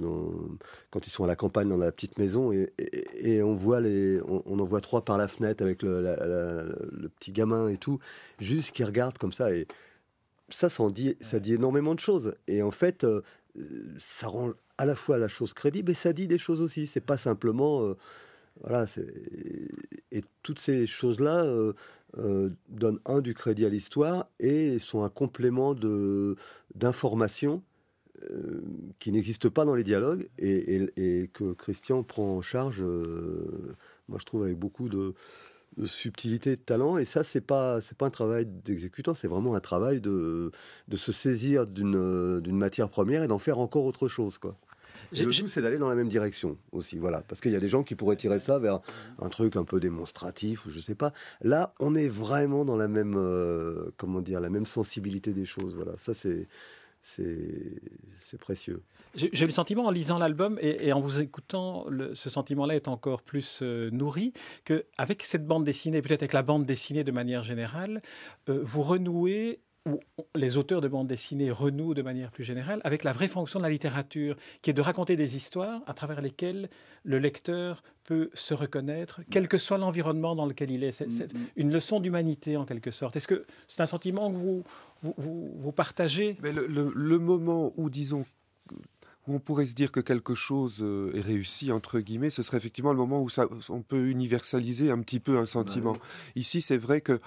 quand 0.91 1.07
ils 1.07 1.09
sont 1.09 1.23
à 1.23 1.27
la 1.27 1.35
campagne, 1.35 1.69
dans 1.69 1.77
la 1.77 1.91
petite 1.91 2.17
maison, 2.17 2.51
et, 2.51 3.43
on 3.43 3.55
voit 3.55 3.79
les, 3.79 4.19
on, 4.27 4.59
en 4.59 4.65
voit 4.65 4.81
trois 4.81 5.05
par 5.05 5.17
la 5.17 5.27
fenêtre 5.27 5.63
avec 5.63 5.83
le, 5.83 6.01
le 6.01 7.09
petit 7.09 7.31
gamin 7.31 7.69
et 7.69 7.77
tout, 7.77 7.99
juste 8.39 8.71
qui 8.71 8.83
regardent 8.83 9.17
comme 9.17 9.33
ça 9.33 9.51
et 9.53 9.67
ça, 10.49 10.69
ça, 10.69 10.89
dit, 10.89 11.15
ça 11.21 11.39
dit 11.39 11.53
énormément 11.53 11.95
de 11.95 11.99
choses. 11.99 12.35
Et 12.47 12.61
en 12.61 12.71
fait, 12.71 13.03
euh, 13.03 13.21
ça 13.99 14.27
rend 14.27 14.53
à 14.77 14.85
la 14.85 14.95
fois 14.95 15.17
la 15.17 15.27
chose 15.27 15.53
crédible 15.53 15.91
et 15.91 15.95
ça 15.95 16.13
dit 16.13 16.27
des 16.27 16.37
choses 16.37 16.61
aussi. 16.61 16.87
C'est 16.87 17.01
pas 17.01 17.17
simplement. 17.17 17.83
Euh, 17.83 17.97
voilà, 18.61 18.87
et 20.11 20.23
toutes 20.41 20.57
ces 20.57 20.87
choses-là 20.87 21.45
euh, 21.45 22.49
donnent 22.69 22.99
un 23.05 23.21
du 23.21 23.35
crédit 23.35 23.67
à 23.67 23.69
l'histoire 23.69 24.31
et 24.39 24.79
sont 24.79 25.03
un 25.03 25.09
complément 25.09 25.75
d'informations 26.73 27.61
qui 28.97 29.11
n'existe 29.11 29.47
pas 29.47 29.63
dans 29.63 29.75
les 29.75 29.83
dialogues 29.83 30.27
et, 30.39 30.89
et, 30.97 31.27
que 31.27 31.53
Christian 31.53 32.01
prend 32.01 32.37
en 32.37 32.41
charge. 32.41 32.81
moi, 32.81 34.17
je 34.17 34.25
trouve 34.25 34.41
avec 34.41 34.57
beaucoup 34.57 34.89
de 34.89 35.13
subtilité, 35.85 36.55
de 36.55 36.61
talent. 36.61 36.97
Et 36.97 37.05
ça, 37.05 37.23
c'est 37.23 37.41
pas 37.41 37.81
c'est 37.81 37.97
pas 37.97 38.05
un 38.05 38.11
travail 38.11 38.45
d'exécutant, 38.45 39.13
c'est 39.13 39.27
vraiment 39.27 39.55
un 39.55 39.59
travail 39.59 40.01
de, 40.01 40.51
de 40.87 40.97
se 40.97 41.11
saisir 41.11 41.65
d'une 41.65 42.39
d'une 42.39 42.57
matière 42.57 42.89
première 42.89 43.23
et 43.23 43.27
d'en 43.27 43.39
faire 43.39 43.59
encore 43.59 43.85
autre 43.85 44.07
chose, 44.07 44.37
quoi. 44.37 44.55
Et 45.13 45.23
le 45.23 45.31
tout, 45.31 45.47
c'est 45.47 45.61
d'aller 45.61 45.77
dans 45.77 45.89
la 45.89 45.95
même 45.95 46.09
direction 46.09 46.57
aussi, 46.71 46.97
voilà. 46.97 47.21
Parce 47.21 47.39
qu'il 47.39 47.51
y 47.51 47.55
a 47.55 47.59
des 47.59 47.69
gens 47.69 47.83
qui 47.83 47.95
pourraient 47.95 48.15
tirer 48.15 48.39
ça 48.39 48.59
vers 48.59 48.79
un 49.19 49.29
truc 49.29 49.55
un 49.55 49.63
peu 49.63 49.79
démonstratif 49.79 50.65
ou 50.65 50.69
je 50.69 50.79
sais 50.79 50.95
pas. 50.95 51.13
Là, 51.41 51.73
on 51.79 51.95
est 51.95 52.07
vraiment 52.07 52.65
dans 52.65 52.75
la 52.75 52.87
même, 52.87 53.15
euh, 53.15 53.91
comment 53.97 54.21
dire, 54.21 54.41
la 54.41 54.49
même 54.49 54.65
sensibilité 54.65 55.31
des 55.31 55.45
choses, 55.45 55.75
voilà. 55.75 55.93
Ça, 55.97 56.13
c'est 56.13 56.47
c'est 57.07 58.37
précieux. 58.39 58.83
J'ai 59.15 59.45
le 59.45 59.51
sentiment 59.51 59.85
en 59.85 59.91
lisant 59.91 60.17
l'album 60.17 60.59
et, 60.61 60.91
en 60.91 60.99
vous 60.99 61.19
écoutant, 61.19 61.85
ce 62.13 62.29
sentiment-là 62.29 62.75
est 62.75 62.87
encore 62.87 63.21
plus 63.21 63.59
euh, 63.61 63.89
nourri 63.91 64.33
qu'avec 64.65 65.23
cette 65.23 65.45
bande 65.45 65.63
dessinée, 65.63 66.01
peut-être 66.01 66.21
avec 66.23 66.33
la 66.33 66.43
bande 66.43 66.65
dessinée 66.65 67.03
de 67.03 67.11
manière 67.11 67.43
générale, 67.43 68.01
euh, 68.49 68.61
vous 68.63 68.83
renouez 68.83 69.61
ou 69.87 69.99
les 70.35 70.57
auteurs 70.57 70.81
de 70.81 70.87
bande 70.87 71.07
dessinée 71.07 71.49
renouent 71.49 71.93
de 71.93 72.01
manière 72.01 72.31
plus 72.31 72.43
générale 72.43 72.81
avec 72.83 73.03
la 73.03 73.13
vraie 73.13 73.27
fonction 73.27 73.59
de 73.59 73.63
la 73.63 73.69
littérature, 73.69 74.35
qui 74.61 74.69
est 74.69 74.73
de 74.73 74.81
raconter 74.81 75.15
des 75.15 75.35
histoires 75.37 75.81
à 75.87 75.93
travers 75.93 76.21
lesquelles 76.21 76.69
le 77.03 77.19
lecteur 77.19 77.83
peut 78.03 78.29
se 78.33 78.53
reconnaître, 78.53 79.21
quel 79.29 79.47
que 79.47 79.57
soit 79.57 79.77
l'environnement 79.77 80.35
dans 80.35 80.45
lequel 80.45 80.71
il 80.71 80.83
est. 80.83 80.91
C'est 80.91 81.07
mm-hmm. 81.07 81.37
une 81.55 81.71
leçon 81.71 81.99
d'humanité 81.99 82.57
en 82.57 82.65
quelque 82.65 82.91
sorte. 82.91 83.15
Est-ce 83.15 83.27
que 83.27 83.45
c'est 83.67 83.81
un 83.81 83.85
sentiment 83.85 84.31
que 84.31 84.37
vous, 84.37 84.63
vous, 85.01 85.53
vous, 85.57 85.71
partagez 85.71 86.37
Mais 86.41 86.51
le, 86.51 87.19
moment 87.19 87.73
où, 87.77 87.89
disons, 87.89 88.25
où 89.27 89.35
on 89.35 89.39
pourrait 89.39 89.65
se 89.65 89.73
dire 89.73 89.91
que 89.91 89.99
quelque 89.99 90.35
chose 90.35 90.79
euh, 90.81 91.11
est 91.13 91.21
réussi, 91.21 91.71
entre 91.71 91.99
guillemets, 91.99 92.29
ce 92.29 92.43
serait 92.43 92.57
effectivement 92.57 92.91
le 92.91 92.97
moment 92.97 93.21
où 93.21 93.29
ça, 93.29 93.47
on 93.69 93.81
peut 93.81 94.07
universaliser 94.07 94.89
un 94.89 94.99
petit 94.99 95.19
peu 95.19 95.37
un 95.37 95.45
sentiment. 95.45 95.93
Bah 95.93 95.99
Ici, 96.35 96.61
c'est 96.61 96.77
vrai 96.77 97.01
que 97.01 97.19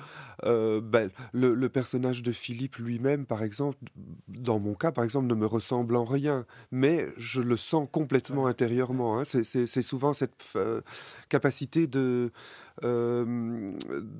euh, 0.45 0.81
ben, 0.81 1.11
le, 1.33 1.69
personnage 1.69 2.23
de 2.23 2.33
Philippe 2.33 2.77
lui-même, 2.77 3.27
par 3.27 3.43
exemple, 3.43 3.79
dans 4.29 4.59
mon 4.59 4.75
cas, 4.75 4.93
par 4.93 5.05
exemple, 5.05 5.27
ne 5.27 5.35
me 5.35 5.47
ressemble 5.47 5.97
en 5.97 6.05
rien, 6.05 6.47
mais 6.71 7.09
je 7.17 7.41
le 7.41 7.57
sens 7.57 7.89
complètement 7.91 8.47
intérieurement. 8.47 9.19
Hein. 9.19 9.25
C'est 9.25 9.83
souvent 9.83 10.13
cette 10.13 10.35
euh, 10.57 10.81
capacité 11.29 11.87
de 11.87 12.33
euh, 12.83 13.73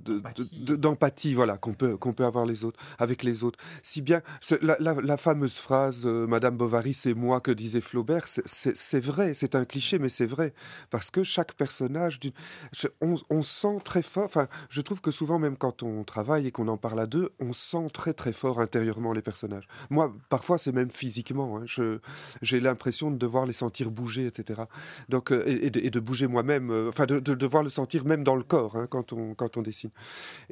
d'empathie, 0.05 1.33
voilà, 1.33 1.57
qu'on 1.57 1.73
peut, 1.73 1.97
qu'on 1.97 2.13
peut 2.13 2.27
avoir 2.27 2.45
les 2.45 2.65
autres, 2.65 2.79
avec 2.99 3.23
les 3.23 3.43
autres. 3.43 3.59
Si 3.83 4.03
bien, 4.03 4.21
la, 4.61 5.17
fameuse 5.17 5.57
phrase 5.57 6.05
Madame 6.05 6.57
Bovary, 6.57 6.93
c'est 6.93 7.15
moi 7.15 7.41
que 7.41 7.51
disait 7.51 7.81
Flaubert, 7.81 8.25
c'est 8.27 9.01
vrai, 9.01 9.33
c'est 9.33 9.55
un 9.55 9.65
cliché, 9.65 9.99
mais 9.99 10.11
c'est 10.11 10.27
vrai. 10.27 10.53
Parce 10.91 11.11
que 11.11 11.25
chaque 11.25 11.55
personnage, 11.55 12.21
on, 13.01 13.15
on, 13.31 13.41
sent 13.43 13.79
très 13.83 14.03
fort, 14.03 14.25
enfin, 14.25 14.49
je 14.69 14.83
trouve 14.83 15.01
que 15.01 15.11
souvent, 15.11 15.39
même 15.39 15.57
quand 15.57 15.83
on 15.83 16.05
travaille 16.11 16.47
et 16.49 16.51
qu'on 16.51 16.69
en 16.69 16.77
parle 16.77 17.01
à 17.01 17.07
deux, 17.07 17.31
on 17.39 17.53
sent 17.53 17.89
très 17.93 18.13
très 18.13 18.33
fort 18.33 18.61
intérieurement 18.61 19.13
les 19.13 19.23
personnages. 19.23 19.69
Moi, 19.91 20.13
parfois, 20.29 20.59
c'est 20.59 20.73
même 20.73 20.91
physiquement. 20.91 21.59
Hein, 21.59 21.65
J'ai 22.43 22.61
l'impression 22.61 23.11
de 23.11 23.17
devoir 23.17 23.47
les 23.47 23.53
sentir 23.53 23.91
bouger, 23.91 24.27
etc. 24.27 24.63
Donc, 25.09 25.31
euh, 25.31 25.45
et, 25.47 25.71
de, 25.71 26.01
bouger 26.01 26.27
moi-même, 26.27 26.89
enfin, 26.89 27.07
de, 27.07 27.21
de 27.21 27.35
devoir 27.35 27.63
le 27.63 27.71
sentir 27.71 28.05
même 28.05 28.25
dans 28.25 28.37
le 28.37 28.43
corps 28.43 28.77
hein, 28.77 28.87
quand, 28.89 29.13
on, 29.13 29.35
quand 29.35 29.57
on 29.57 29.63
dessine. 29.63 29.91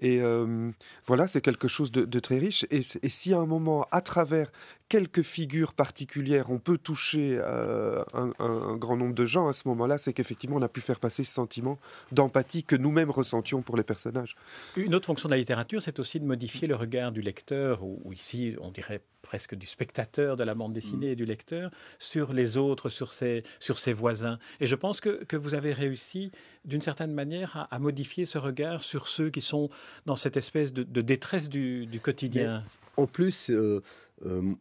Et 0.00 0.20
euh, 0.22 0.70
voilà, 1.06 1.26
c'est 1.26 1.40
quelque 1.40 1.68
chose 1.68 1.90
de, 1.90 2.20
très 2.20 2.38
riche. 2.38 2.64
Et, 2.70 2.82
et, 3.02 3.08
si 3.08 3.34
à 3.34 3.38
un 3.38 3.46
moment, 3.46 3.86
à 3.90 4.00
travers 4.00 4.50
quelques 4.88 5.22
figures 5.22 5.72
particulières, 5.72 6.50
on 6.50 6.58
peut 6.58 6.78
toucher 6.78 7.38
euh, 7.38 8.02
un, 8.14 8.76
grand 8.76 8.96
nombre 8.96 9.14
de 9.14 9.26
gens 9.26 9.48
à 9.48 9.52
ce 9.52 9.68
moment-là, 9.68 9.98
c'est 9.98 10.12
qu'effectivement, 10.12 10.56
on 10.56 10.62
a 10.62 10.68
pu 10.68 10.80
faire 10.80 10.98
passer 10.98 11.24
ce 11.24 11.32
sentiment 11.32 11.78
d'empathie 12.12 12.64
que 12.64 12.76
nous-mêmes 12.76 13.10
ressentions 13.10 13.62
pour 13.62 13.76
les 13.76 13.82
personnages. 13.82 14.36
Une 14.76 14.94
autre 14.94 15.06
fonction 15.06 15.28
de 15.28 15.34
la 15.34 15.38
littérature, 15.38 15.82
c'est 15.82 15.98
aussi 15.98 16.20
de 16.20 16.24
modifier 16.24 16.66
le 16.66 16.74
regard 16.74 17.12
du 17.12 17.20
lecteur, 17.20 17.82
ou, 17.82 18.12
ici, 18.12 18.56
on 18.60 18.70
dirait 18.70 19.02
presque 19.20 19.54
du 19.54 19.66
spectateur 19.66 20.36
de 20.36 20.44
la 20.44 20.54
bande 20.54 20.72
dessinée 20.72 21.10
et 21.10 21.16
du 21.16 21.26
lecteur, 21.26 21.70
sur 21.98 22.32
les 22.32 22.56
autres, 22.56 22.88
sur 22.88 23.12
ses, 23.12 23.42
sur 23.60 23.78
ses 23.78 23.92
voisins. 23.92 24.38
Et 24.60 24.66
je 24.66 24.74
pense 24.74 25.00
que, 25.00 25.24
que 25.24 25.36
vous 25.36 25.54
avez 25.54 25.72
réussi, 25.72 26.30
d'une 26.64 26.82
certaine 26.82 27.12
manière, 27.12 27.68
à, 27.70 27.78
modifier 27.78 28.24
ce 28.24 28.38
regard 28.38 28.82
sur 28.82 29.06
ceux 29.06 29.28
qui 29.28 29.42
sont 29.42 29.68
dans 30.06 30.16
cette 30.16 30.38
espèce 30.38 30.72
de, 30.72 31.02
détresse 31.02 31.48
du, 31.48 31.86
du 31.86 32.00
quotidien. 32.00 32.64
en 32.96 33.06
plus, 33.06 33.50
euh, 33.50 33.82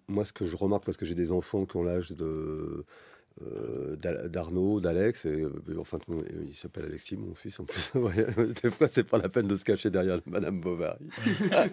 moi, 0.07 0.25
ce 0.25 0.33
que 0.33 0.45
je 0.45 0.55
remarque, 0.55 0.85
parce 0.85 0.97
que 0.97 1.05
j'ai 1.05 1.15
des 1.15 1.31
enfants 1.31 1.65
qui 1.65 1.77
ont 1.77 1.83
l'âge 1.83 2.13
euh, 2.21 3.95
d'Arnaud, 3.95 4.79
d'Alex, 4.79 5.25
et 5.25 5.41
euh, 5.41 5.51
enfin, 5.79 5.99
il 6.47 6.55
s'appelle 6.55 6.85
Alexis, 6.85 7.17
mon 7.17 7.35
fils 7.35 7.59
en 7.59 7.65
plus. 7.65 7.91
des 8.63 8.71
fois, 8.71 8.87
c'est 8.89 9.03
pas 9.03 9.17
la 9.17 9.29
peine 9.29 9.47
de 9.47 9.55
se 9.55 9.63
cacher 9.63 9.89
derrière 9.89 10.19
Madame 10.25 10.59
Bovary. 10.59 11.05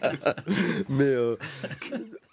Mais 0.88 1.14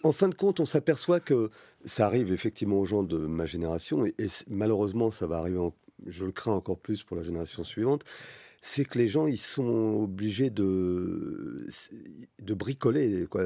en 0.04 0.12
fin 0.12 0.30
de 0.30 0.36
compte, 0.36 0.60
on 0.60 0.66
s'aperçoit 0.66 1.20
que 1.20 1.50
ça 1.86 2.06
arrive 2.06 2.32
effectivement 2.34 2.78
aux 2.78 2.86
gens 2.86 3.04
de 3.04 3.18
ma 3.18 3.46
génération, 3.46 4.06
et 4.06 4.16
malheureusement, 4.48 5.12
ça 5.12 5.28
va 5.28 5.38
arriver, 5.38 5.60
je 6.08 6.26
le 6.26 6.32
crains 6.32 6.54
encore 6.54 6.80
plus 6.80 7.04
pour 7.04 7.16
la 7.16 7.24
génération 7.24 7.64
suivante 7.64 8.04
c'est 8.62 8.86
que 8.86 8.98
les 8.98 9.08
gens 9.08 9.26
ils 9.28 9.40
sont 9.40 10.04
obligés 10.04 10.50
de 10.50 11.66
de 12.40 12.54
bricoler 12.54 13.26
quoi. 13.30 13.46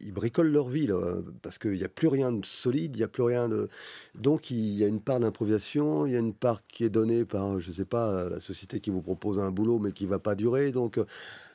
Ils 0.00 0.12
bricolent 0.12 0.50
leur 0.52 0.68
vie 0.68 0.86
là, 0.86 1.16
parce 1.42 1.58
qu'il 1.58 1.72
n'y 1.72 1.84
a 1.84 1.88
plus 1.88 2.08
rien 2.08 2.32
de 2.32 2.44
solide, 2.46 2.94
il 2.96 2.98
n'y 2.98 3.04
a 3.04 3.08
plus 3.08 3.24
rien 3.24 3.48
de 3.48 3.68
donc 4.14 4.50
il 4.50 4.74
y 4.74 4.84
a 4.84 4.86
une 4.86 5.00
part 5.00 5.20
d'improvisation, 5.20 6.06
il 6.06 6.12
y 6.12 6.16
a 6.16 6.20
une 6.20 6.34
part 6.34 6.66
qui 6.68 6.84
est 6.84 6.90
donnée 6.90 7.24
par 7.24 7.58
je 7.58 7.72
sais 7.72 7.84
pas 7.84 8.28
la 8.28 8.40
société 8.40 8.80
qui 8.80 8.90
vous 8.90 9.02
propose 9.02 9.38
un 9.40 9.50
boulot 9.50 9.78
mais 9.78 9.92
qui 9.92 10.06
va 10.06 10.18
pas 10.18 10.34
durer 10.34 10.70
donc 10.70 10.98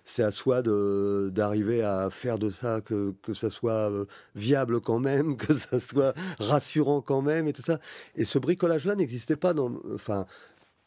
c'est 0.05 0.23
à 0.23 0.31
soi 0.31 0.61
d'arriver 0.61 1.81
à 1.81 2.09
faire 2.11 2.37
de 2.37 2.51
ça 2.51 2.79
que, 2.81 3.13
que 3.23 3.33
ça 3.33 3.49
soit 3.49 3.91
euh, 3.91 4.05
viable 4.35 4.79
quand 4.79 4.99
même, 4.99 5.35
que 5.37 5.53
ça 5.53 5.79
soit 5.79 6.13
rassurant 6.39 7.01
quand 7.01 7.21
même 7.21 7.47
et 7.47 7.53
tout 7.53 7.63
ça. 7.63 7.79
Et 8.15 8.23
ce 8.23 8.37
bricolage-là 8.37 8.95
n'existait 8.95 9.35
pas 9.35 9.53
enfin, 9.93 10.27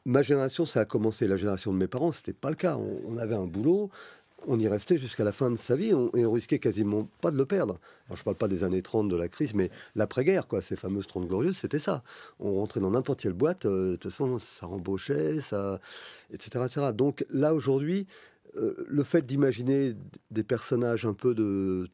ma 0.09 0.23
génération, 0.23 0.65
ça 0.65 0.81
a 0.81 0.85
commencé, 0.87 1.29
la 1.29 1.37
génération 1.37 1.71
de 1.73 1.77
mes 1.77 1.87
parents, 1.87 2.13
c'était 2.13 2.33
pas 2.33 2.49
le 2.49 2.57
cas. 2.57 2.79
On, 3.07 3.19
avait 3.19 3.35
un 3.35 3.45
boulot, 3.45 3.91
on 4.47 4.59
y 4.59 4.67
restait 4.67 4.97
jusqu'à 4.97 5.23
la 5.23 5.33
fin 5.33 5.51
de 5.51 5.57
sa 5.57 5.77
vie 5.77 5.91
et 6.15 6.25
on 6.25 6.33
risquait 6.33 6.59
quasiment 6.59 7.07
pas 7.21 7.31
de 7.31 7.37
le 7.37 7.45
perdre. 7.45 7.79
Alors, 8.07 8.17
je 8.17 8.25
parle 8.25 8.37
pas 8.37 8.49
des 8.49 8.65
années 8.65 8.81
30 8.81 9.09
de 9.11 9.17
la 9.17 9.29
crise, 9.29 9.53
mais 9.53 9.71
l'après-guerre, 9.97 10.49
quoi, 10.49 10.63
ces 10.63 10.77
fameuses 10.77 11.07
30 11.07 11.29
glorieuses, 11.29 11.59
c'était 11.59 11.79
ça. 11.79 12.03
On 12.41 12.55
rentrait 12.55 12.81
dans 12.81 12.91
n'importe 12.91 13.21
quelle 13.21 13.35
boîte, 13.35 13.67
euh, 13.67 13.93
de 13.93 13.97
toute 13.97 14.11
façon, 14.11 14.39
ça 14.39 14.67
embauchait, 14.67 15.43
ça, 15.43 15.79
etc., 16.33 16.65
etc. 16.65 16.93
Donc 16.95 17.27
là, 17.29 17.55
aujourd'hui, 17.55 18.07
euh, 18.57 18.87
le 18.89 19.05
fait 19.05 19.27
d'imaginer 19.27 19.95
des 20.31 20.43
personnages 20.43 21.05
un 21.05 21.13
peu 21.13 21.35
de 21.35 21.87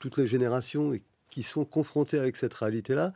toutes 0.00 0.18
les 0.18 0.28
générations 0.28 0.94
et 0.94 1.02
qui 1.30 1.42
sont 1.42 1.64
confrontés 1.64 2.20
avec 2.20 2.36
cette 2.36 2.54
réalité-là, 2.54 3.12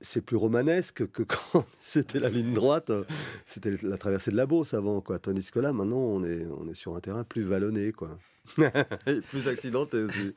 c'est 0.00 0.24
plus 0.24 0.36
romanesque 0.36 1.10
que 1.10 1.22
quand 1.52 1.64
c'était 1.80 2.20
la 2.20 2.28
ligne 2.28 2.52
droite, 2.54 2.90
c'était 3.46 3.76
la 3.82 3.98
traversée 3.98 4.30
de 4.30 4.36
la 4.36 4.46
Beauce 4.46 4.74
avant, 4.74 5.00
quoi. 5.00 5.18
Tandis 5.18 5.50
que 5.50 5.60
là, 5.60 5.72
maintenant, 5.72 5.98
on 5.98 6.24
est, 6.24 6.46
on 6.46 6.68
est 6.68 6.74
sur 6.74 6.96
un 6.96 7.00
terrain 7.00 7.24
plus 7.24 7.42
vallonné, 7.42 7.92
quoi. 7.92 8.18
plus 9.30 9.48
accidenté 9.48 10.02
aussi. 10.02 10.34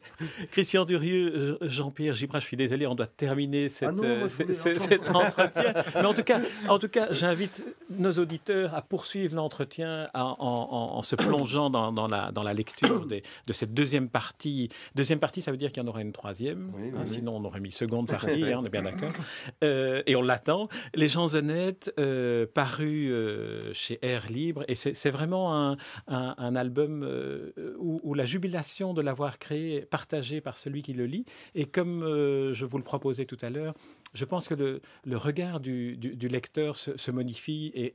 Christian 0.51 0.85
Durieux, 0.85 1.57
Jean-Pierre 1.61 2.15
Gibra, 2.15 2.39
je 2.39 2.45
suis 2.45 2.57
désolé, 2.57 2.87
on 2.87 2.95
doit 2.95 3.07
terminer 3.07 3.69
cette, 3.69 3.89
ah 3.89 4.03
euh, 4.03 4.27
cet 4.27 5.09
entretien. 5.09 5.73
Mais 5.95 6.05
en 6.05 6.13
tout 6.13 6.23
cas, 6.23 6.39
en 6.67 6.79
tout 6.79 6.87
cas 6.87 7.07
j'invite 7.11 7.65
nos 7.89 8.11
auditeurs 8.13 8.73
à 8.75 8.81
poursuivre 8.81 9.35
l'entretien 9.35 10.09
en, 10.13 11.01
se 11.03 11.15
plongeant 11.15 11.69
dans, 11.69 12.07
la, 12.07 12.31
dans 12.31 12.43
la 12.43 12.53
lecture 12.53 13.05
de 13.47 13.53
cette 13.53 13.73
deuxième 13.73 14.09
partie. 14.09 14.69
Deuxième 14.95 15.19
partie, 15.19 15.41
ça 15.41 15.51
veut 15.51 15.57
dire 15.57 15.71
qu'il 15.71 15.83
y 15.83 15.85
en 15.85 15.89
aura 15.89 16.01
une 16.01 16.11
troisième. 16.11 16.71
Hein, 16.77 17.05
sinon, 17.05 17.37
on 17.37 17.45
aurait 17.45 17.59
mis 17.59 17.71
seconde 17.71 18.07
partie, 18.11 18.43
hein, 18.43 18.59
on 18.61 18.65
est 18.65 18.69
bien 18.69 18.83
d'accord. 18.83 19.11
Euh, 19.63 20.03
et 20.05 20.15
on 20.15 20.21
l'attend. 20.21 20.69
Les 20.93 21.07
gens 21.07 21.35
honnêtes, 21.35 21.93
euh, 21.99 22.45
paru 22.51 23.13
chez 23.73 23.99
Air 24.01 24.27
Libre. 24.27 24.63
Et 24.67 24.75
c'est 24.75 25.09
vraiment 25.09 25.71
un, 25.71 25.77
un 26.07 26.55
album 26.55 27.07
où 27.77 28.00
ou 28.03 28.13
la 28.13 28.25
jubilation 28.25 28.93
de 28.93 29.01
l'avoir 29.01 29.39
créé 29.39 29.77
est 29.77 29.85
partagée 29.85 30.41
par 30.41 30.57
celui 30.57 30.81
qui 30.81 30.93
le 30.93 31.05
lit. 31.05 31.25
Et 31.55 31.65
comme 31.65 32.03
euh, 32.03 32.53
je 32.53 32.65
vous 32.65 32.77
le 32.77 32.83
proposais 32.83 33.25
tout 33.25 33.37
à 33.41 33.49
l'heure, 33.49 33.73
je 34.13 34.25
pense 34.25 34.47
que 34.47 34.53
le, 34.53 35.17
regard 35.17 35.59
du, 35.59 35.97
lecteur 36.29 36.75
se, 36.75 36.97
se, 36.97 37.11
modifie 37.11 37.71
et 37.73 37.93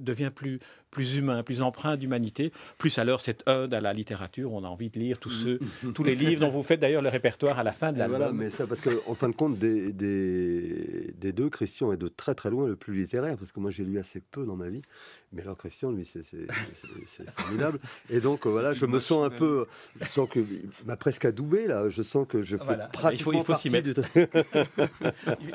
devient 0.00 0.30
plus, 0.34 0.58
plus 0.96 1.18
humain, 1.18 1.42
plus 1.42 1.60
empreint 1.60 1.98
d'humanité. 1.98 2.52
Plus 2.78 2.98
alors 2.98 3.20
cette 3.20 3.46
ode 3.46 3.74
à 3.74 3.82
la 3.82 3.92
littérature, 3.92 4.54
on 4.54 4.64
a 4.64 4.66
envie 4.66 4.88
de 4.88 4.98
lire 4.98 5.18
tous, 5.18 5.28
ceux, 5.28 5.60
tous 5.94 6.02
les 6.02 6.14
livres 6.14 6.40
dont 6.40 6.48
vous 6.48 6.62
faites 6.62 6.80
d'ailleurs 6.80 7.02
le 7.02 7.10
répertoire 7.10 7.58
à 7.58 7.62
la 7.62 7.72
fin 7.72 7.92
de 7.92 7.98
l'album. 7.98 8.16
Voilà, 8.16 8.32
mais 8.32 8.48
ça, 8.48 8.66
parce 8.66 8.80
qu'en 8.80 8.92
en 9.06 9.14
fin 9.14 9.28
de 9.28 9.34
compte, 9.34 9.58
des, 9.58 9.92
des, 9.92 11.12
des, 11.18 11.32
deux, 11.32 11.50
Christian 11.50 11.92
est 11.92 11.98
de 11.98 12.08
très 12.08 12.34
très 12.34 12.48
loin 12.48 12.66
le 12.66 12.76
plus 12.76 12.94
littéraire, 12.94 13.36
parce 13.36 13.52
que 13.52 13.60
moi 13.60 13.70
j'ai 13.70 13.84
lu 13.84 13.98
assez 13.98 14.20
peu 14.20 14.46
dans 14.46 14.56
ma 14.56 14.70
vie. 14.70 14.80
Mais 15.32 15.42
alors 15.42 15.58
Christian, 15.58 15.92
lui, 15.92 16.08
c'est 16.10 16.22
formidable. 17.36 17.78
Et 18.08 18.20
donc 18.20 18.46
voilà, 18.46 18.72
je 18.72 18.86
me 18.86 18.98
sens 18.98 19.26
un 19.26 19.30
peu, 19.30 19.66
je 20.00 20.08
sens 20.08 20.26
que 20.30 20.40
m'a 20.86 20.96
presque 20.96 21.26
adoubé 21.26 21.66
là. 21.66 21.90
Je 21.90 22.02
sens 22.02 22.26
que 22.26 22.40
je 22.40 22.56
fais 22.56 22.78
pratiquement 22.90 23.32
il 23.32 23.42
faut, 23.42 23.52
il 23.52 23.54
faut 23.54 23.54
s'y 23.54 23.68
mettre. 23.68 23.90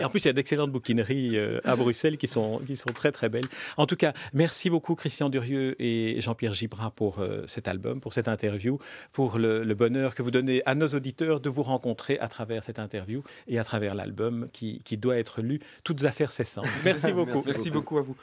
en 0.03 0.09
plus, 0.09 0.19
il 0.19 0.25
y 0.25 0.29
a 0.29 0.33
d'excellentes 0.33 0.71
bouquineries 0.71 1.35
euh, 1.35 1.59
à 1.63 1.75
Bruxelles 1.75 2.17
qui 2.17 2.27
sont, 2.27 2.59
qui 2.59 2.75
sont 2.75 2.91
très 2.93 3.11
très 3.11 3.29
belles. 3.29 3.47
En 3.77 3.87
tout 3.87 3.95
cas, 3.95 4.13
merci 4.33 4.69
beaucoup 4.69 4.93
Christian 4.93 5.30
Durieux 5.31 5.75
et 5.81 6.21
Jean-Pierre 6.21 6.53
Gibra 6.53 6.91
pour 6.91 7.19
euh, 7.19 7.45
cet 7.47 7.67
album, 7.67 7.99
pour 7.99 8.13
cette 8.13 8.27
interview, 8.27 8.77
pour 9.13 9.39
le, 9.39 9.73
bonheur 9.73 10.13
que 10.13 10.21
vous 10.21 10.31
donnez 10.31 10.61
à 10.65 10.75
nos 10.75 10.87
auditeurs 10.89 11.39
de 11.39 11.49
vous 11.49 11.63
rencontrer 11.63 12.19
à 12.19 12.27
travers 12.27 12.63
cette 12.63 12.77
interview 12.77 13.23
et 13.47 13.57
à 13.57 13.63
travers 13.63 13.95
l'album 13.95 14.49
qui, 14.53 14.81
qui, 14.83 14.97
doit 14.97 15.17
être 15.17 15.41
lu, 15.41 15.59
toutes 15.83 16.03
affaires 16.05 16.31
cessantes. 16.31 16.65
Merci 16.85 17.11
beaucoup. 17.11 17.43
merci 17.45 17.71
beaucoup 17.71 17.97
à 17.97 18.01
vous. 18.01 18.15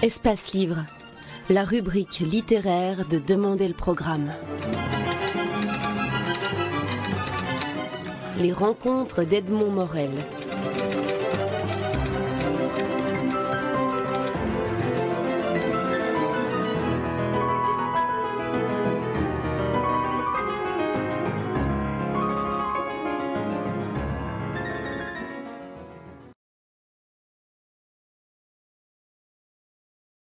Espace 0.00 0.52
Livre, 0.52 0.86
la 1.50 1.64
rubrique 1.64 2.20
littéraire 2.20 3.06
de 3.06 3.18
Demander 3.18 3.66
le 3.66 3.74
programme. 3.74 4.32
Les 8.38 8.52
rencontres 8.52 9.24
d'Edmond 9.24 9.72
Morel. 9.72 10.10
Thank 10.74 10.92
you. 10.92 10.97